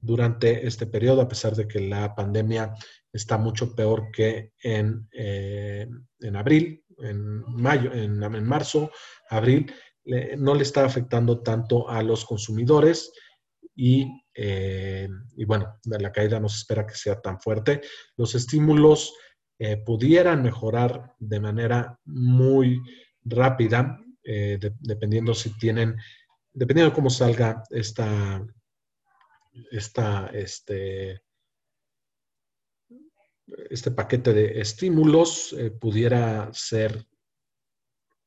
[0.00, 2.72] durante este periodo, a pesar de que la pandemia
[3.12, 8.90] está mucho peor que en, en abril, en mayo, en, en marzo,
[9.28, 9.70] abril,
[10.38, 13.12] no le está afectando tanto a los consumidores
[13.80, 17.80] y, eh, y, bueno, la caída no se espera que sea tan fuerte.
[18.16, 19.14] Los estímulos
[19.56, 22.82] eh, pudieran mejorar de manera muy
[23.22, 25.96] rápida, eh, dependiendo si tienen,
[26.52, 28.44] dependiendo de cómo salga esta,
[29.70, 31.22] esta, este,
[33.70, 37.06] este paquete de estímulos, pudiera ser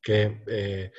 [0.00, 0.92] que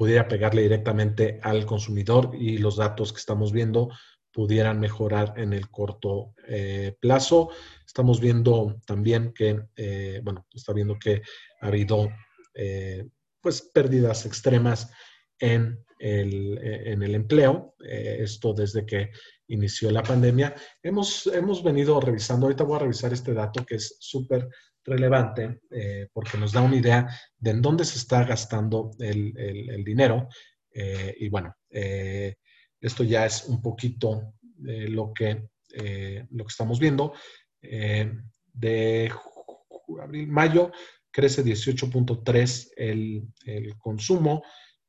[0.00, 3.90] pudiera pegarle directamente al consumidor y los datos que estamos viendo
[4.32, 7.50] pudieran mejorar en el corto eh, plazo.
[7.86, 11.20] Estamos viendo también que, eh, bueno, está viendo que
[11.60, 12.08] ha habido
[12.54, 13.08] eh,
[13.42, 14.90] pues pérdidas extremas
[15.38, 19.10] en el, en el empleo, esto desde que
[19.48, 20.54] inició la pandemia.
[20.82, 24.48] Hemos, hemos venido revisando, ahorita voy a revisar este dato que es súper
[24.84, 30.28] relevante eh, porque nos da una idea de en dónde se está gastando el, dinero.
[30.72, 32.36] Eh, y bueno, eh,
[32.80, 35.48] esto ya es un poquito lo, que,
[36.30, 37.12] lo que estamos viendo.
[37.60, 39.12] de
[40.02, 40.70] abril, mayo
[41.10, 44.42] crece 18.3 el, el consumo.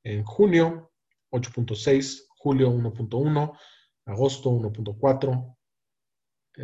[0.04, 0.92] En junio,
[1.32, 3.58] 8.6, julio 1.1,
[4.06, 5.58] agosto 1.4,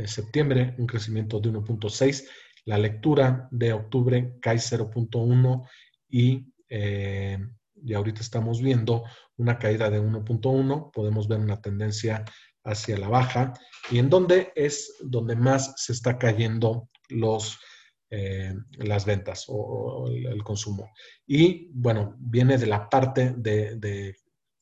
[0.05, 2.27] septiembre un crecimiento de 1.6
[2.67, 5.67] la lectura de octubre cae 0.1
[6.09, 7.39] y, eh,
[7.95, 9.05] ahorita estamos viendo
[9.37, 10.91] una caída de 1.1.
[10.91, 12.25] Podemos ver una tendencia
[12.65, 13.53] hacia la baja.
[13.89, 17.57] ¿Y en dónde es donde más se está cayendo los,
[18.09, 20.91] eh, las ventas o, el, consumo?
[21.25, 24.13] Y bueno, viene de la parte de,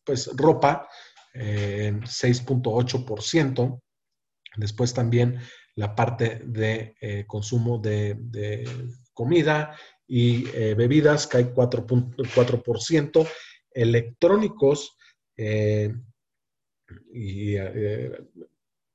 [0.03, 0.87] pues, ropa,
[1.33, 3.81] eh, 6.8%.
[4.57, 5.39] Después también
[5.75, 8.67] la parte de eh, consumo de,
[9.13, 13.27] comida y eh, bebidas cae 4.4%,
[13.71, 14.95] electrónicos
[15.37, 15.93] eh,
[17.13, 17.55] y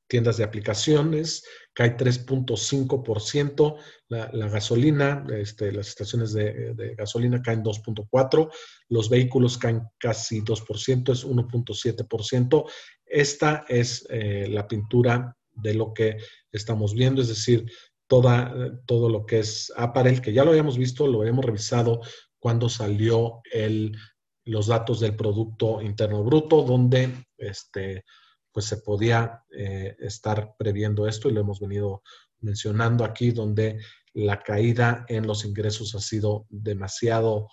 [0.06, 3.76] tiendas de aplicaciones cae 3.5%,
[4.08, 8.50] la, la, gasolina, este, las estaciones de, gasolina caen 2.4%,
[8.88, 12.70] los vehículos caen casi 2%, es 1.7%.
[13.06, 16.18] Esta es la pintura de lo que
[16.52, 17.70] estamos viendo, es decir,
[18.06, 18.52] toda,
[18.86, 22.00] todo lo que es Apparel, que ya lo habíamos visto, lo habíamos revisado
[22.38, 23.96] cuando salió el,
[24.44, 28.04] los datos del Producto Interno Bruto, donde este,
[28.52, 32.02] pues se podía eh, estar previendo esto y lo hemos venido
[32.40, 33.78] mencionando aquí, donde
[34.12, 37.48] la caída en los ingresos ha sido demasiado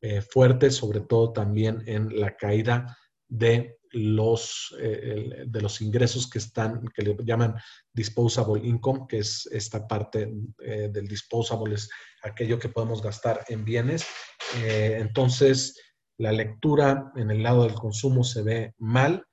[0.00, 2.96] eh, fuerte, sobre todo también en la caída
[3.28, 7.56] de los, eh, de los ingresos que están, que le llaman
[7.92, 11.90] disposable income, que es esta parte eh, del disposable, es
[12.22, 14.06] aquello que podemos gastar en bienes.
[14.62, 15.80] Eh, entonces,
[16.18, 19.24] la lectura en el lado del consumo se ve mal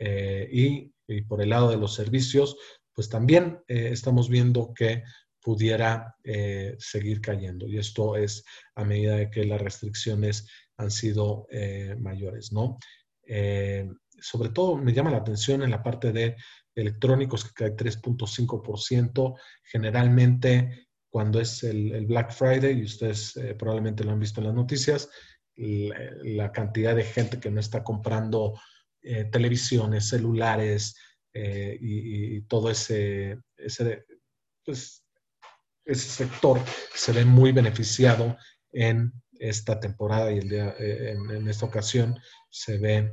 [0.00, 2.56] y, y, por el lado de los servicios,
[2.92, 5.02] pues también estamos viendo que
[5.40, 6.14] pudiera
[6.78, 7.66] seguir cayendo.
[7.66, 8.44] Y esto es
[8.76, 10.46] a medida de que las restricciones
[10.76, 11.48] han sido
[11.98, 12.78] mayores, ¿no?
[13.28, 13.88] Eh,
[14.20, 16.36] sobre todo me llama la atención en la parte de
[16.74, 19.38] electrónicos que cae 3.5%.
[19.62, 24.54] Generalmente cuando es el, Black Friday, y ustedes eh, probablemente lo han visto en las
[24.54, 25.08] noticias,
[25.56, 28.60] la, cantidad de gente que no está comprando
[29.32, 30.94] televisiones, celulares
[31.34, 34.04] y, todo ese, ese,
[34.64, 35.04] pues,
[35.88, 36.60] ese sector
[36.94, 38.36] se ve muy beneficiado
[38.70, 42.18] en esta temporada y el día, en, esta ocasión
[42.50, 43.12] se ve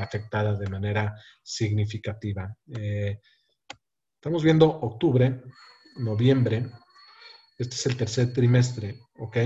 [0.00, 2.56] afectada de manera significativa.
[4.16, 5.42] estamos viendo octubre,
[5.96, 6.70] noviembre,
[7.58, 9.36] este es el tercer trimestre, ¿ok?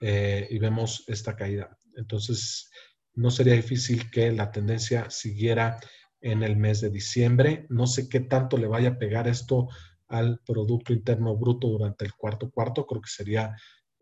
[0.00, 1.76] Eh, y vemos esta caída.
[1.96, 2.70] Entonces,
[3.14, 5.80] no sería difícil que la tendencia siguiera
[6.20, 7.66] en el mes de diciembre.
[7.70, 9.68] No sé qué tanto le vaya a pegar esto
[10.08, 12.86] al Producto Interno Bruto durante el cuarto cuarto.
[12.86, 13.56] Creo que sería,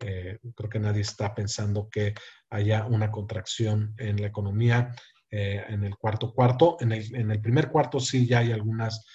[0.05, 2.13] eh, creo que nadie está pensando que
[2.49, 4.93] haya una contracción en la economía
[5.31, 6.77] eh, en el cuarto cuarto.
[6.79, 9.05] En el, en el, primer cuarto sí ya hay algunas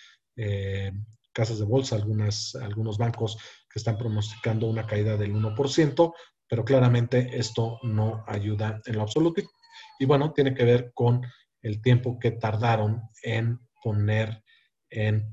[1.33, 3.37] casas de bolsa, algunas, algunos bancos
[3.69, 6.15] que están pronosticando una caída del 1%,
[6.49, 9.43] pero claramente esto no ayuda en lo absoluto.
[9.99, 11.21] Y bueno, tiene que ver con
[11.63, 14.43] el tiempo que tardaron en poner
[14.91, 15.33] en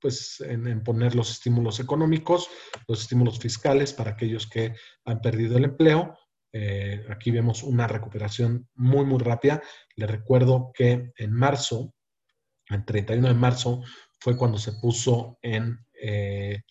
[0.00, 2.48] pues en, poner los estímulos económicos,
[2.88, 4.74] los estímulos fiscales para aquellos que
[5.04, 6.18] han perdido el empleo.
[6.52, 9.62] Eh, aquí vemos una recuperación muy, muy rápida.
[9.96, 11.94] Les recuerdo que en marzo,
[12.68, 13.82] el 31 de marzo,
[14.18, 16.62] fue cuando se puso en, eh,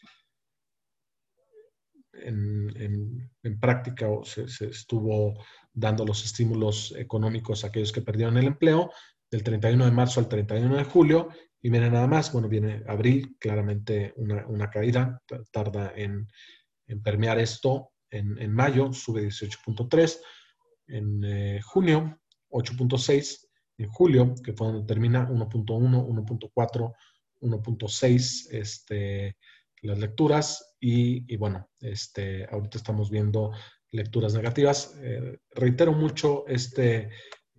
[2.14, 5.34] en, práctica o se, estuvo
[5.74, 8.92] dando los estímulos económicos a aquellos que perdieron el empleo,
[9.32, 11.30] del 31 de marzo al 31 de julio,
[11.62, 16.28] y viene nada más, bueno, viene abril, claramente una, caída, tarda en,
[17.04, 20.20] permear esto, en, mayo sube 18.3,
[20.88, 23.48] en eh, junio 8.6,
[23.78, 26.94] en julio, que fue donde termina 1.1, 1.4,
[27.42, 29.38] 1.6 este,
[29.82, 33.52] las lecturas y, bueno, este, ahorita estamos viendo
[33.92, 34.98] lecturas negativas.
[35.02, 37.10] Eh, reitero mucho este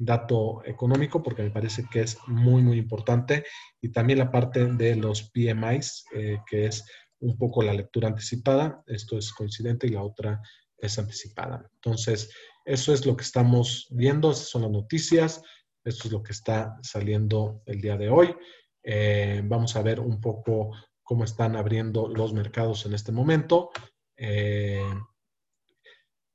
[0.02, 3.44] dato económico porque me parece que es muy, muy importante
[3.82, 6.86] y también la parte de los PMIs, eh, que es
[7.20, 8.82] un poco la lectura anticipada.
[8.86, 10.40] Esto es coincidente y la otra
[10.78, 11.68] es anticipada.
[11.74, 12.32] Entonces,
[12.64, 15.42] eso es lo que estamos viendo, esas son las noticias,
[15.84, 18.34] esto es lo que está saliendo el día de hoy.
[18.82, 20.70] Eh, vamos a ver un poco
[21.02, 23.70] cómo están abriendo los mercados en este momento.
[24.16, 24.82] Eh,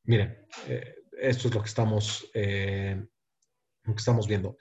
[0.04, 0.48] miren,
[1.18, 2.30] esto es lo que estamos,
[3.86, 4.58] lo que estamos viendo.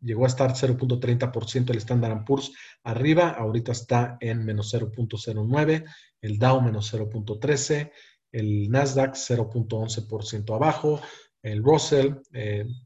[0.00, 2.52] llegó a estar 0.30% el Standard Poor's
[2.84, 5.84] arriba, ahorita está en menos 0.09,
[6.20, 7.90] el Dow menos 0.13,
[8.32, 11.00] el Nasdaq 0.11% abajo,
[11.42, 12.14] el Russell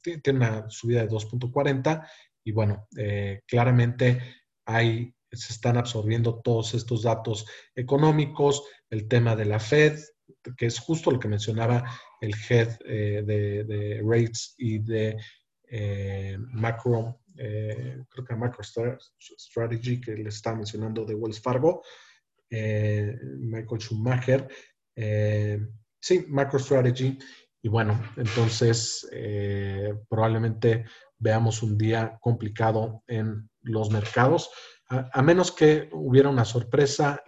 [0.03, 2.07] tiene una subida de 2.40
[2.45, 4.21] y bueno, eh, claramente
[4.67, 9.99] hay, se están absorbiendo todos estos datos económicos, el tema de la Fed,
[10.57, 11.85] que es justo lo que mencionaba
[12.21, 15.17] el head eh, de, rates y de
[15.69, 21.83] eh, macro, creo que macro strategy que le está mencionando de Wells Fargo,
[22.51, 24.49] Michael Schumacher.
[25.99, 27.19] sí, macro strategy.
[27.63, 29.09] Y bueno, entonces
[30.09, 30.85] probablemente
[31.19, 34.51] veamos un día complicado en los mercados,
[34.89, 37.23] a, menos que hubiera una sorpresa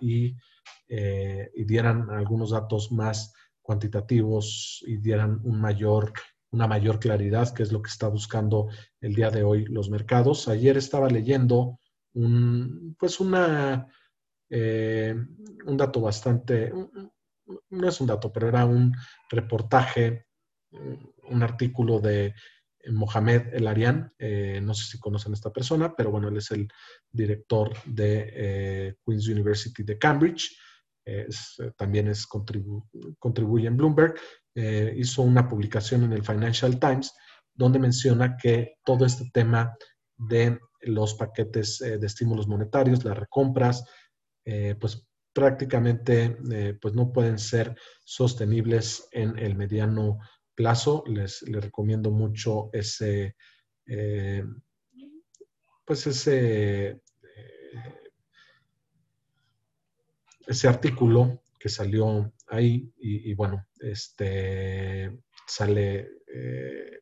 [0.89, 3.33] eh, y, dieran algunos datos más
[3.63, 6.13] cuantitativos y dieran un mayor,
[6.51, 8.69] una mayor claridad, que es lo que está buscando
[9.01, 10.49] el día de hoy los mercados.
[10.49, 11.79] Ayer estaba leyendo
[12.15, 13.87] un, pues una,
[14.51, 15.15] eh,
[15.67, 16.73] un dato bastante,
[17.71, 18.95] no es un dato, pero era un
[19.31, 20.27] reportaje,
[21.31, 22.35] un artículo de
[22.93, 26.51] Mohamed El Arian, eh, no sé si conocen a esta persona, pero bueno, él es
[26.51, 26.69] el
[27.11, 30.57] director de eh, Queen's University de Cambridge,
[31.77, 34.15] también es contribuye en Bloomberg,
[34.55, 37.13] eh, hizo una publicación en el Financial Times
[37.53, 39.77] donde menciona que todo este tema
[40.17, 43.85] de los paquetes de estímulos monetarios, las recompras,
[44.81, 46.37] pues prácticamente
[46.81, 50.19] pues no pueden ser sostenibles en el mediano
[50.55, 53.37] plazo, les, recomiendo mucho ese,
[53.87, 54.45] eh,
[55.85, 57.01] pues ese, eh,
[60.47, 67.01] ese artículo que salió ahí y, bueno, este sale, eh,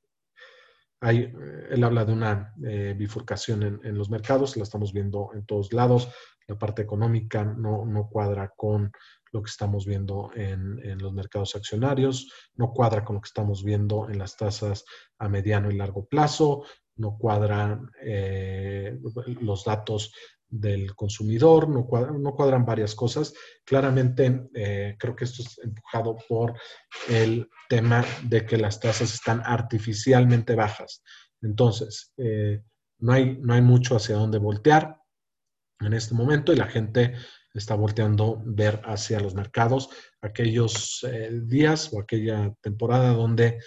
[1.01, 2.55] él habla de una
[2.97, 6.09] bifurcación en, en, los mercados, la estamos viendo en todos lados,
[6.47, 8.93] la parte económica no, no cuadra con
[9.32, 14.09] lo que estamos viendo en, los mercados accionarios, no cuadra con lo que estamos viendo
[14.11, 14.84] en las tasas
[15.18, 16.64] a mediano y largo plazo,
[16.97, 18.99] no cuadran eh,
[19.40, 20.12] los datos
[20.53, 23.32] del consumidor, no cuadran, varias cosas.
[23.64, 26.55] Claramente, eh, creo que esto es empujado por
[27.09, 31.03] el tema de que las tasas están artificialmente bajas.
[31.40, 32.62] Entonces, eh,
[32.98, 35.00] no, hay, no hay mucho hacia dónde voltear
[35.80, 37.14] en este momento y la gente
[37.55, 39.88] está volteando ver hacia los mercados
[40.20, 43.59] aquellos eh, días o aquella temporada donde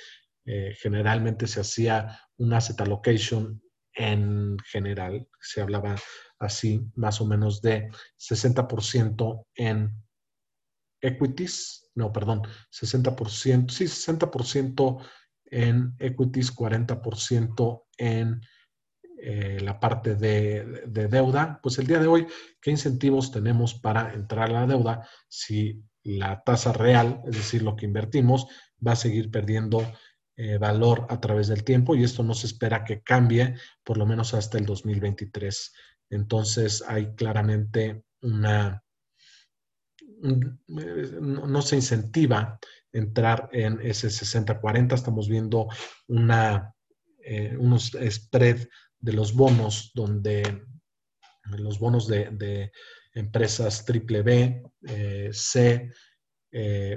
[0.80, 3.60] generalmente se hacía un asset allocation
[3.96, 5.96] en general, se hablaba
[6.40, 9.92] así más o menos de 60% en
[11.02, 15.06] equities, no, perdón, 60%, sí, 60%
[15.46, 18.42] en equities, 40% en
[19.18, 21.60] eh, la parte de, de, deuda.
[21.62, 22.28] Pues el día de hoy,
[22.62, 27.76] ¿qué incentivos tenemos para entrar a la deuda si la tasa real, es decir, lo
[27.76, 28.48] que invertimos,
[28.86, 29.82] va a seguir perdiendo
[30.38, 33.56] eh, valor a través del tiempo y esto no se espera que cambie
[33.86, 35.74] por lo menos hasta el 2023.
[36.10, 38.84] Entonces hay claramente una,
[40.22, 42.60] no se incentiva
[42.91, 45.68] entrar en ese 60-40, estamos viendo
[46.08, 46.74] una,
[47.20, 48.68] eh, unos spread
[48.99, 50.64] de los bonos donde
[51.58, 52.72] los bonos de,
[53.14, 55.91] empresas triple B, eh, C,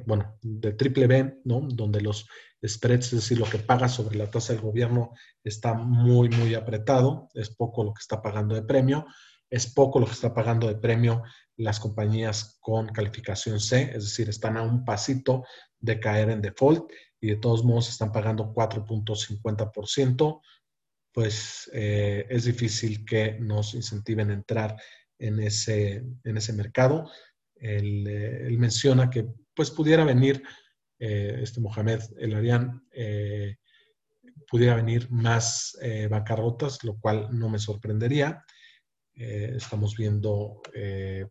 [0.06, 1.60] bueno, de triple B, ¿no?
[1.62, 2.28] Donde los
[2.66, 7.28] spreads, es decir, lo que paga sobre la tasa del gobierno está muy, muy apretado,
[7.34, 9.06] es poco lo que está pagando de premio,
[9.50, 11.22] es poco lo que está pagando de premio
[11.56, 15.44] las compañías con calificación C, es decir, están a un pasito
[15.80, 16.90] de caer en default
[17.20, 20.40] y de todos modos están pagando 4.50%,
[21.12, 24.76] pues eh, es difícil que nos incentiven a entrar
[25.18, 27.10] en ese, en ese mercado.
[27.56, 29.26] Él, eh, él menciona que
[29.58, 30.40] pues pudiera venir
[31.00, 33.56] eh, este Mohamed El Arián, eh,
[34.48, 38.44] pudiera venir más eh, bancarrotas, lo cual no me sorprendería.
[39.14, 40.62] estamos viendo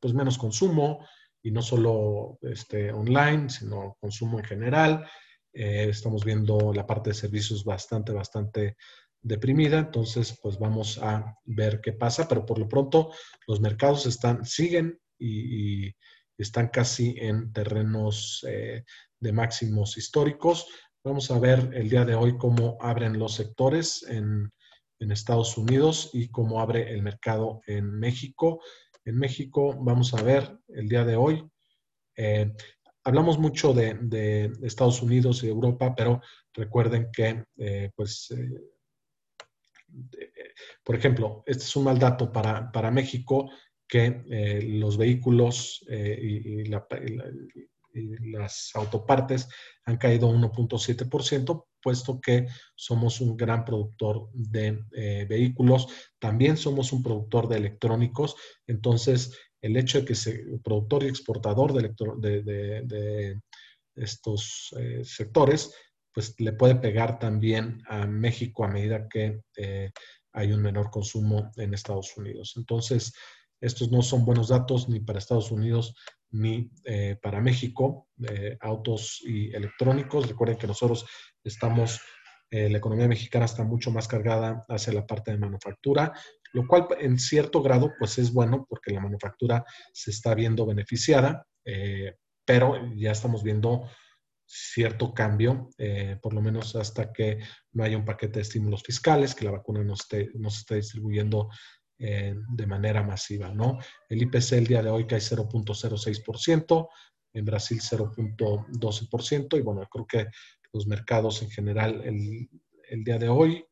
[0.02, 1.08] pues menos consumo
[1.42, 5.10] y no solo este, online, sino consumo en general.
[5.54, 8.76] estamos viendo la parte de servicios bastante, bastante
[9.22, 13.12] deprimida, entonces pues vamos a ver qué pasa, pero por lo pronto
[13.48, 15.94] los mercados están, siguen y,
[16.38, 18.46] están casi en terrenos
[19.20, 20.68] de máximos históricos.
[21.08, 24.52] Vamos a ver el día de hoy cómo abren los sectores en,
[25.00, 28.62] Estados Unidos y cómo abre el mercado en México.
[29.06, 31.48] En México vamos a ver el día de hoy.
[32.18, 32.52] Eh,
[33.06, 36.20] hablamos mucho de, Estados Unidos y Europa, pero
[36.54, 38.50] recuerden que, eh, pues, eh,
[40.84, 43.50] por ejemplo, este es un mal dato para, México,
[43.88, 46.86] que los vehículos y, la,
[48.22, 49.48] las autopartes
[49.86, 55.88] han caído 1.7%, puesto que somos un gran productor de eh, vehículos,
[56.20, 58.36] también somos un productor de electrónicos,
[58.68, 63.40] entonces el hecho de que se productor y exportador de, de,
[63.96, 65.74] estos eh, sectores,
[66.14, 69.92] pues le puede pegar también a México a medida que eh,
[70.34, 72.54] hay un menor consumo en Estados Unidos.
[72.58, 73.12] Entonces,
[73.60, 75.96] estos no son buenos datos ni para Estados Unidos
[76.32, 80.28] ni eh, para México, eh, autos y electrónicos.
[80.28, 81.06] Recuerden que nosotros
[81.44, 82.02] estamos,
[82.52, 86.14] eh, la economía mexicana está mucho más cargada hacia la parte de manufactura,
[86.54, 91.46] lo cual en cierto grado pues es bueno porque la manufactura se está viendo beneficiada,
[92.46, 93.90] pero ya estamos viendo
[94.46, 95.70] cierto cambio,
[96.22, 97.40] por lo menos hasta que
[97.74, 100.76] no haya un paquete de estímulos fiscales, que la vacuna no, esté, no se esté
[100.76, 101.50] distribuyendo
[102.00, 103.80] eh, de manera masiva, ¿no?
[104.08, 106.90] El IPC el día de hoy cae 0.06%,
[107.34, 110.28] en Brasil 0.12%, y bueno, creo que
[110.74, 112.50] los mercados en general el,
[112.90, 113.66] el día de hoy,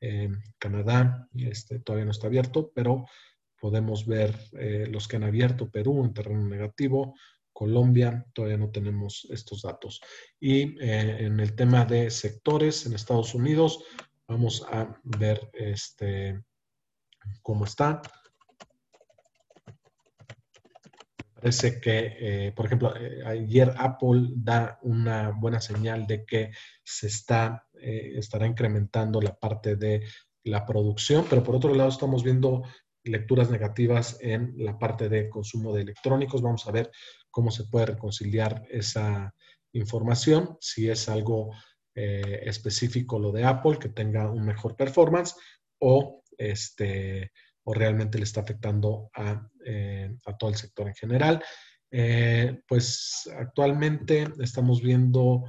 [0.00, 3.06] eh, Canadá este, todavía no está abierto, pero
[3.60, 7.14] podemos ver eh, los que han abierto, Perú en terreno negativo,
[7.52, 10.00] Colombia, todavía no tenemos estos datos.
[10.40, 13.84] Y en el tema de sectores en Estados Unidos,
[14.26, 16.42] vamos a ver este,
[17.42, 18.02] cómo está.
[21.42, 26.52] Parece que, eh, por ejemplo, eh, ayer Apple da una buena señal de que
[26.84, 30.06] se está, eh, estará incrementando la parte de
[30.44, 32.62] la producción, pero por otro lado estamos viendo
[33.02, 36.42] lecturas negativas en la parte de consumo de electrónicos.
[36.42, 36.92] Vamos a ver
[37.28, 39.34] cómo se puede reconciliar esa
[39.72, 41.50] información, si es algo
[41.94, 45.34] específico lo de Apple, que tenga un mejor performance,
[45.78, 47.32] o este,
[47.64, 51.42] o realmente le está afectando a, eh, todo el sector en general.
[51.90, 55.44] Eh, pues actualmente estamos viendo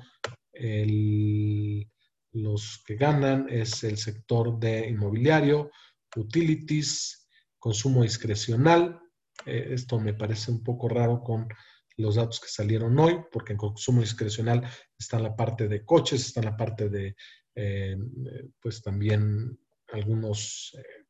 [2.32, 5.72] los que ganan es el sector de inmobiliario,
[6.16, 7.28] utilities,
[7.58, 9.00] consumo discrecional.
[9.46, 11.48] Eh, esto me parece un poco raro con
[11.98, 14.68] los datos que salieron hoy, porque en consumo discrecional
[14.98, 17.16] está la parte de coches, está la parte de,
[18.60, 19.58] pues también
[19.94, 21.04] algunos eh,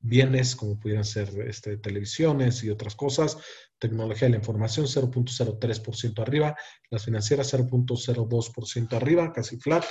[0.00, 3.36] bienes como pudieran ser este, televisiones y otras cosas.
[3.78, 6.56] Tecnología de la información 0.03% arriba,
[6.90, 9.84] las financieras 0.02% arriba, casi flat.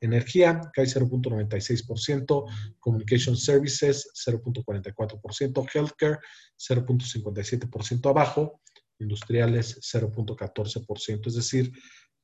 [0.00, 2.44] Energía cae 0.96%,
[2.78, 6.18] Communication Services 0.44%, Healthcare
[6.58, 8.60] 0.57% abajo,
[8.98, 11.26] Industriales 0.14%.
[11.26, 11.72] Es decir,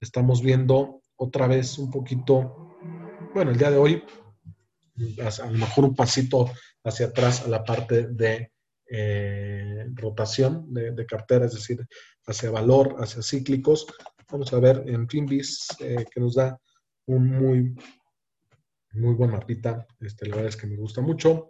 [0.01, 2.77] estamos viendo otra vez un poquito,
[3.35, 4.03] bueno, el día de hoy,
[5.19, 6.51] a lo mejor un pasito
[6.85, 8.53] hacia atrás a la parte de
[8.87, 11.87] eh, rotación de, cartera, es decir,
[12.27, 13.87] hacia valor, hacia cíclicos.
[14.31, 16.59] Vamos a ver en Finbis, eh, que nos da
[17.07, 17.75] un muy,
[18.93, 19.87] muy buen mapita.
[20.01, 21.47] Este, la verdad es que me gusta mucho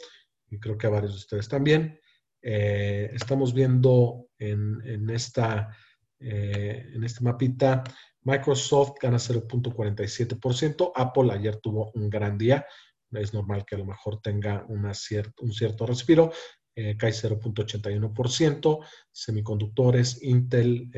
[0.51, 1.99] y creo que a varios de ustedes también.
[2.43, 5.77] Eh, estamos viendo en, en esta,
[6.19, 7.85] eh, en este mapita,
[8.23, 12.67] Microsoft gana 0.47%, Apple ayer tuvo un gran día,
[13.13, 16.33] es normal que a lo mejor tenga un cierto respiro,
[16.75, 18.79] eh, cae 0.81%,
[19.11, 20.89] semiconductores, Intel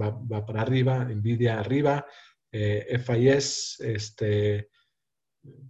[0.00, 2.06] va, va, para arriba, Nvidia arriba,
[2.58, 4.70] eh, FIS, este,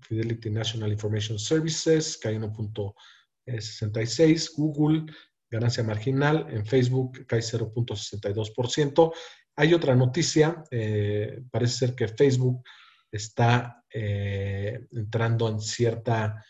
[0.00, 5.06] Fidelity National Information Services, cae 1.66, Google,
[5.50, 9.12] ganancia marginal, en Facebook cae 0.62%.
[9.56, 12.62] Hay otra noticia, eh, parece ser que Facebook
[13.16, 16.44] está eh, entrando en cierta,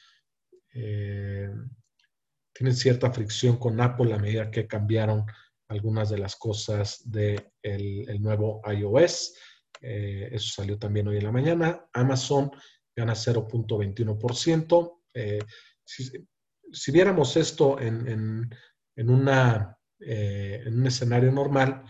[0.72, 5.24] tiene cierta fricción con Apple a medida que cambiaron
[5.68, 9.34] algunas de las cosas del el nuevo iOS.
[9.80, 11.88] Eh, eso salió también hoy en la mañana.
[11.92, 12.50] Amazon
[12.94, 15.00] gana 0.21%.
[15.14, 15.38] Eh,
[15.84, 18.50] si, viéramos esto en,
[18.96, 21.84] una, eh, en un escenario normal,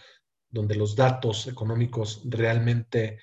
[0.49, 3.19] donde los datos económicos realmente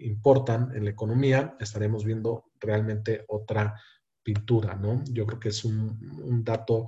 [0.00, 3.80] importan en la economía, estaremos viendo realmente otra
[4.22, 5.02] pintura, ¿no?
[5.10, 6.86] Yo creo que es un, dato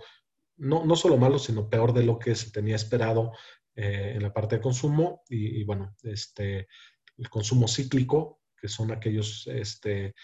[0.59, 3.33] no, no, solo malo, sino peor de lo que se tenía esperado
[3.75, 5.23] en la parte de consumo.
[5.29, 6.69] Y, y, bueno, este,
[7.17, 10.15] el consumo cíclico, que son aquellos este,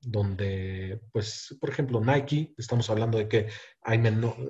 [0.00, 3.48] donde, pues, por ejemplo, Nike, estamos hablando de que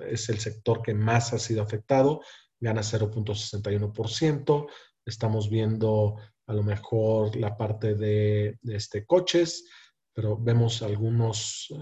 [0.09, 2.22] es el sector que más ha sido afectado,
[2.61, 4.68] gana 0.61%.
[5.05, 6.16] Estamos viendo
[6.51, 9.70] a lo mejor la parte de, este, coches,
[10.12, 11.72] pero vemos algunos,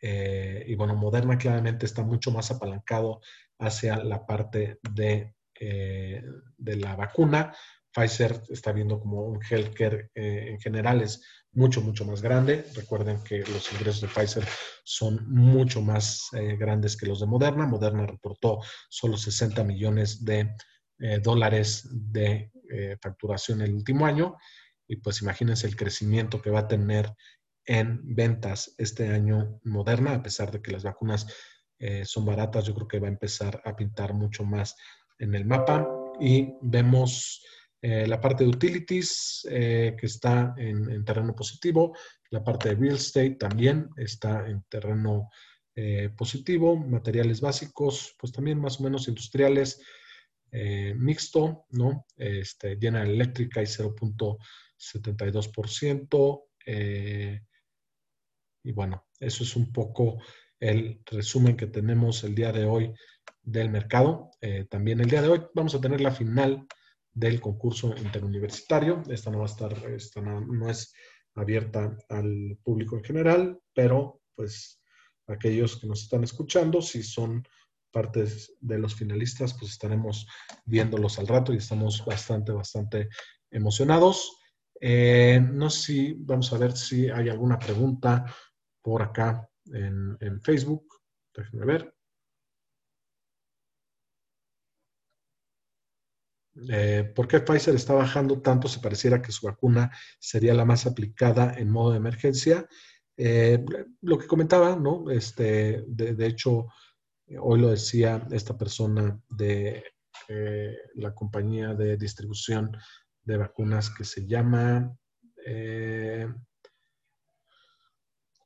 [0.00, 3.20] y bueno, Moderna claramente está mucho más apalancado
[3.58, 5.34] hacia la parte de
[5.64, 6.20] eh,
[6.58, 7.54] de la vacuna.
[7.92, 11.22] Pfizer está viendo como un healthcare eh, en general es
[11.52, 12.64] mucho, mucho más grande.
[12.74, 14.44] Recuerden que los ingresos de Pfizer
[14.82, 17.64] son mucho más eh, grandes que los de Moderna.
[17.64, 20.52] Moderna reportó solo 60 millones de
[21.20, 22.52] dólares de
[23.00, 24.36] facturación el último año.
[24.86, 27.12] Y pues imagínense el crecimiento que va a tener
[27.66, 31.26] en ventas este año Moderna, a pesar de que las vacunas
[32.04, 34.76] son baratas, yo creo que va a empezar a pintar mucho más
[35.18, 35.84] en el mapa
[36.20, 37.42] y vemos
[37.84, 41.96] eh, la parte de utilities eh, que está en, terreno positivo,
[42.30, 45.28] la parte de real estate también está en terreno
[45.74, 49.82] eh, positivo, materiales básicos, pues también más o menos industriales,
[50.96, 52.04] mixto, ¿no?
[52.14, 56.42] Este, General Electric hay 0.72%.
[58.64, 60.18] y bueno, eso es un poco
[60.60, 62.92] el resumen que tenemos el día de hoy
[63.42, 64.30] del mercado.
[64.40, 66.66] Eh, también el día de hoy vamos a tener la final
[67.12, 69.02] del concurso interuniversitario.
[69.10, 70.94] Esta no va a estar, esta no, es
[71.34, 74.80] abierta al público en general, pero pues
[75.26, 77.42] aquellos que nos están escuchando, si son
[77.90, 80.26] partes de los finalistas, pues estaremos
[80.64, 83.08] viéndolos al rato y estamos bastante, bastante
[83.50, 84.38] emocionados.
[84.80, 88.24] Eh, no sé si vamos a ver si hay alguna pregunta
[88.82, 90.86] por acá en, Facebook.
[91.34, 91.94] Déjenme ver.
[96.68, 98.68] Eh, ¿Por qué Pfizer está bajando tanto?
[98.68, 102.66] Se pareciera que su vacuna sería la más aplicada en modo de emergencia.
[103.16, 103.64] Eh,
[104.02, 105.10] lo que comentaba, ¿no?
[105.10, 106.66] Este, de, hecho,
[107.40, 109.84] hoy lo decía esta persona de
[110.28, 112.76] eh, la compañía de distribución
[113.24, 114.94] de vacunas que se llama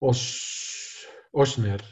[0.01, 1.83] eh, Oshner,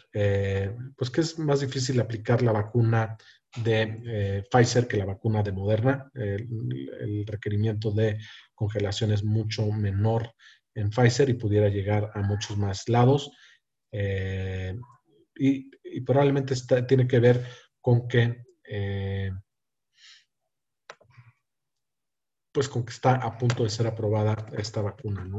[0.97, 3.17] pues que es más difícil aplicar la vacuna
[3.63, 6.11] de Pfizer que la vacuna de Moderna.
[6.15, 8.19] el requerimiento de
[8.55, 10.35] congelación es mucho menor
[10.75, 13.31] en Pfizer y pudiera llegar a muchos más lados.
[13.93, 14.77] Eh,
[15.37, 15.71] y,
[16.05, 16.55] probablemente
[16.89, 17.47] tiene que ver
[17.81, 19.31] con que, eh,
[22.53, 25.39] pues con que está a punto de ser aprobada esta vacuna, ¿no?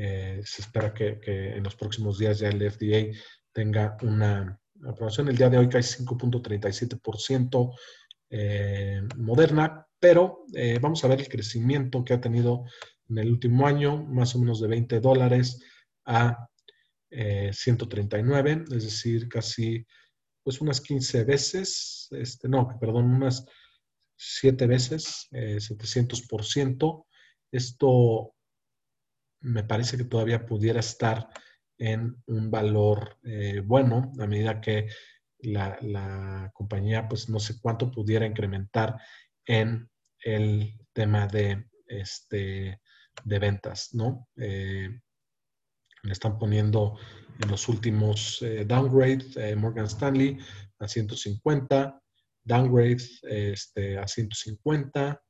[0.00, 3.18] Eh, se espera que, en los próximos días ya el FDA
[3.52, 5.28] tenga una aprobación.
[5.28, 7.74] El día de hoy cae 5.37%
[9.16, 10.44] Moderna, pero
[10.80, 12.64] vamos a ver el crecimiento que ha tenido
[13.08, 15.60] en el último año, más o menos de 20 dólares
[16.04, 16.48] a
[17.10, 19.84] 139, eh, es decir, casi
[20.42, 23.44] pues unas 15 veces, este, no, perdón, unas
[24.16, 27.06] 7 veces, eh, 700%.
[27.50, 28.34] Esto
[29.40, 31.28] me parece que todavía pudiera estar
[31.78, 34.88] en un valor eh, bueno a medida que
[35.40, 38.96] la, la, compañía, pues no sé cuánto pudiera incrementar
[39.46, 39.88] en
[40.24, 42.80] el tema de este,
[43.24, 44.28] de ventas, ¿no?
[44.36, 44.88] Eh,
[46.02, 46.96] le están poniendo
[47.40, 50.38] en los últimos eh, downgrade eh, Morgan Stanley
[50.78, 52.00] a 150,
[52.44, 55.20] downgrade este, a 150,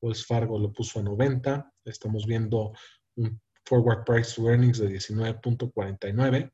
[0.00, 2.72] Wells Fargo lo puso a 90, estamos viendo
[3.16, 6.52] un forward price to earnings de 19.49.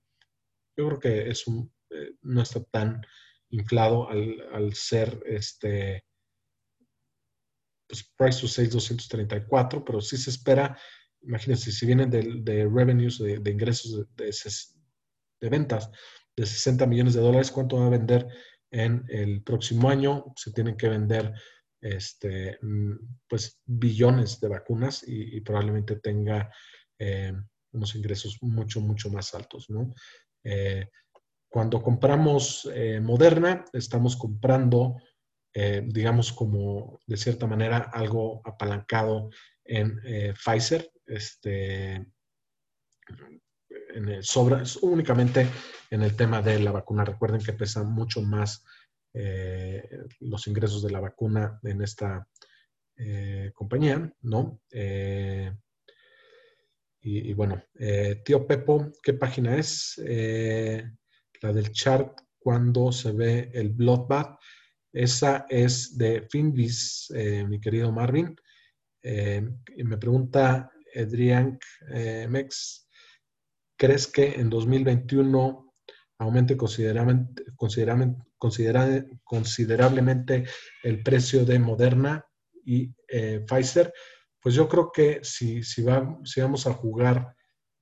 [0.77, 1.73] Yo creo que es un,
[2.23, 3.03] no está tan
[3.51, 6.05] inflado al, al ser este,
[7.91, 10.79] pues, price to sales 234, pero sí se espera,
[11.23, 15.91] imagínense, si vienen de, revenues, de, ingresos de, ventas
[16.37, 18.29] de 60 millones de dólares, ¿cuánto va a vender
[18.71, 20.33] en el próximo año?
[20.37, 21.33] Se tienen que vender
[21.81, 22.93] este, mm,
[23.29, 26.49] pues billones de vacunas y, probablemente tenga
[27.01, 27.33] eh,
[27.73, 29.95] unos ingresos mucho, mucho más altos, ¿no?
[30.45, 30.87] Eh,
[31.49, 34.97] cuando compramos eh, Moderna, estamos comprando
[35.53, 39.31] digamos, como de cierta manera algo apalancado
[39.65, 40.01] en
[40.35, 45.49] Pfizer, este, en el sobra, únicamente
[45.91, 47.05] en el tema de la vacuna.
[47.05, 48.65] Recuerden que pesa mucho más
[50.21, 52.29] los ingresos de la vacuna en esta
[53.53, 54.61] compañía, ¿no?
[57.03, 57.63] Y, bueno,
[58.25, 60.01] tío Pepo, ¿qué página es?
[61.43, 64.39] la del chart cuando se ve el bloodbath.
[64.93, 68.35] Esa es de Finvis, eh, mi querido Marvin.
[69.03, 69.43] Eh,
[69.85, 71.59] me pregunta Adrián
[71.93, 72.89] eh, Mex,
[73.77, 75.75] ¿crees que en 2021
[76.19, 77.45] aumente considerablemente,
[79.25, 80.45] considerablemente
[80.83, 82.27] el precio de Moderna
[82.65, 82.93] y
[83.47, 83.93] Pfizer?
[84.41, 87.35] Pues yo creo que si, si, vamos a jugar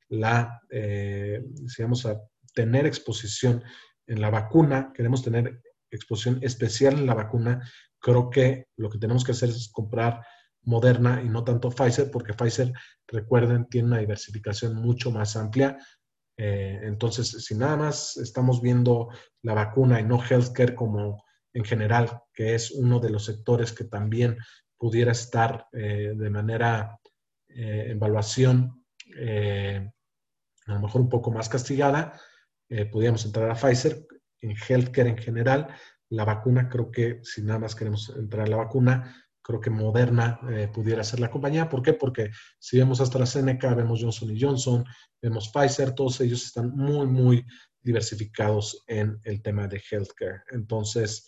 [0.08, 2.20] la, si vamos a
[2.54, 3.62] tener exposición
[4.06, 7.62] en la vacuna, queremos tener exposición especial en la vacuna,
[8.00, 10.22] creo que lo que tenemos que hacer es comprar
[10.62, 12.72] Moderna y no tanto Pfizer, porque Pfizer,
[13.06, 15.78] recuerden, tiene una diversificación mucho más amplia.
[16.36, 19.08] Eh, entonces, si nada más estamos viendo
[19.42, 23.84] la vacuna y no healthcare como en general, que es uno de los sectores que
[23.84, 24.36] también
[24.78, 26.98] pudiera estar eh, de manera
[27.48, 28.74] eh, evaluación
[30.66, 32.20] a lo mejor un poco más castigada,
[32.92, 34.06] podríamos entrar a Pfizer
[34.42, 35.66] en healthcare en general.
[36.10, 40.38] La vacuna, creo que si nada más queremos entrar a la vacuna, creo que Moderna
[40.50, 41.70] eh, pudiera ser la compañía.
[41.70, 41.94] ¿Por qué?
[41.94, 44.84] Porque si vemos AstraZeneca, vemos Johnson Johnson,
[45.22, 47.46] vemos Pfizer, todos ellos están muy, muy
[47.80, 50.42] diversificados en el tema de healthcare.
[50.50, 51.26] Entonces,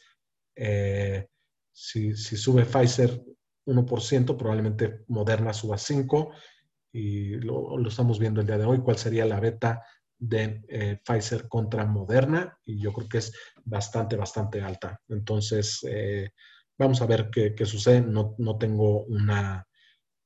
[0.54, 1.28] eh,
[1.72, 3.22] si, sube Pfizer
[3.66, 6.32] 1%, probablemente Moderna suba 5%,
[6.92, 9.84] y lo, estamos viendo el día de hoy, cuál sería la beta
[10.18, 13.32] de eh, Pfizer contra Moderna y yo creo que es
[13.64, 15.00] bastante, bastante alta.
[15.08, 16.30] Entonces, eh,
[16.76, 18.02] vamos a ver qué, sucede.
[18.02, 19.66] No, tengo una,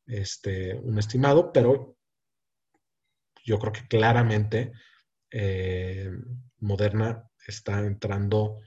[0.07, 1.97] este, un estimado, pero
[3.45, 4.73] yo creo que claramente
[5.31, 6.11] eh,
[6.61, 8.61] Moderna está entrando,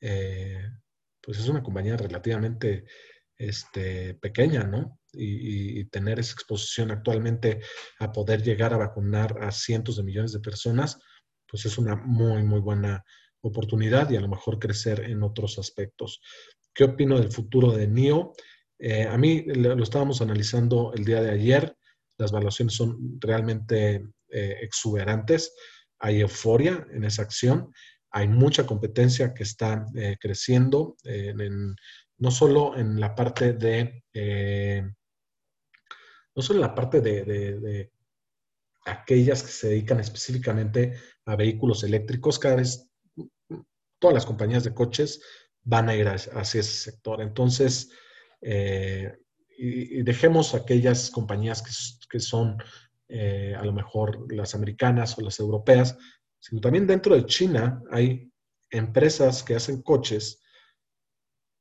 [0.00, 2.84] pues es una compañía relativamente
[3.40, 5.00] este, pequeña, ¿no?
[5.12, 7.60] y, tener esa exposición actualmente
[7.98, 10.98] a poder llegar a vacunar a cientos de millones de personas,
[11.48, 13.04] pues es una muy, muy buena
[13.42, 16.20] oportunidad y a lo mejor crecer en otros aspectos.
[16.74, 18.32] ¿Qué opino del futuro de NIO?
[18.78, 21.76] Eh, a mí lo estábamos analizando el día de ayer.
[22.18, 25.52] Las evaluaciones son realmente eh, exuberantes.
[25.98, 27.72] Hay euforia en esa acción.
[28.12, 30.96] Hay mucha competencia que está eh, creciendo,
[32.20, 34.04] no solo en la parte de,
[36.34, 37.90] no solo en la parte de,
[38.86, 40.94] aquellas que se dedican específicamente
[41.26, 42.88] a vehículos eléctricos, cada vez
[43.98, 45.22] todas las compañías de coches
[45.62, 47.20] van a ir hacia ese sector.
[47.20, 47.90] Entonces,
[48.40, 49.12] eh,
[49.56, 51.62] y, dejemos aquellas compañías
[52.08, 52.56] que, son
[53.08, 55.96] eh, a lo mejor las americanas o las europeas,
[56.38, 58.30] sino también dentro de China hay
[58.70, 60.40] empresas que hacen coches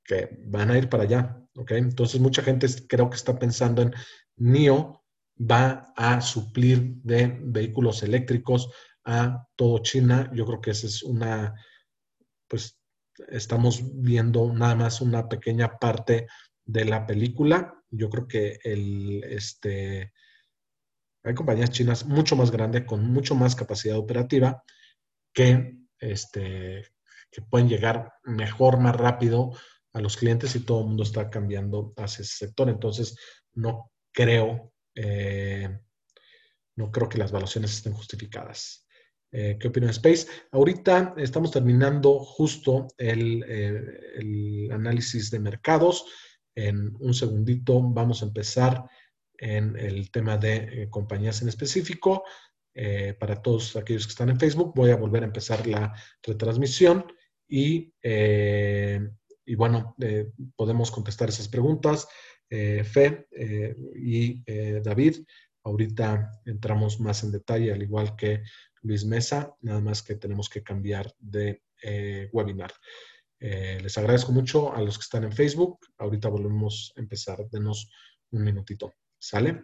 [0.09, 1.39] que van a ir para allá.
[1.55, 1.71] ¿ok?
[1.73, 3.93] Entonces, mucha gente creo que está pensando en
[4.37, 5.05] NIO
[5.39, 8.71] va a suplir de vehículos eléctricos
[9.05, 10.31] a todo China.
[10.33, 11.53] Yo creo que esa es una,
[12.47, 12.81] pues
[13.27, 16.25] estamos viendo nada más una pequeña parte
[16.65, 17.75] de la película.
[17.91, 20.11] Yo creo que el, este,
[21.23, 24.63] hay compañías chinas mucho más grandes, con mucho más capacidad operativa,
[25.33, 26.83] que, este,
[27.29, 29.51] que pueden llegar mejor, más rápido
[29.93, 32.69] a los clientes y todo el mundo está cambiando hacia ese sector.
[32.69, 33.15] Entonces,
[33.53, 35.79] no creo, eh,
[36.75, 38.85] no creo que las valuaciones estén justificadas.
[39.31, 40.27] Eh, ¿Qué opina Space?
[40.51, 46.05] Ahorita estamos terminando justo el, eh, el análisis de mercados.
[46.55, 48.85] En un segundito vamos a empezar
[49.37, 52.23] en el tema de eh, compañías en específico.
[52.73, 57.05] Eh, para todos aquellos que están en Facebook, voy a volver a empezar la retransmisión
[57.47, 59.09] y, eh,
[59.49, 59.95] y bueno,
[60.55, 62.07] podemos contestar esas preguntas.
[62.49, 63.27] Fe
[63.95, 64.43] y
[64.81, 65.25] David,
[65.63, 68.43] ahorita entramos más en detalle, al igual que
[68.81, 71.61] Luis Mesa, nada más que tenemos que cambiar de
[72.31, 72.71] webinar.
[73.41, 75.79] Eh, les agradezco mucho a los que están en Facebook.
[75.97, 77.49] Ahorita volvemos a empezar.
[77.49, 77.89] Denos
[78.31, 78.93] un minutito.
[79.17, 79.63] ¿Sale?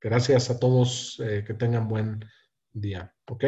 [0.00, 1.20] Gracias a todos.
[1.20, 2.24] Eh, que tengan buen
[2.72, 3.12] día.
[3.28, 3.44] ¿Ok?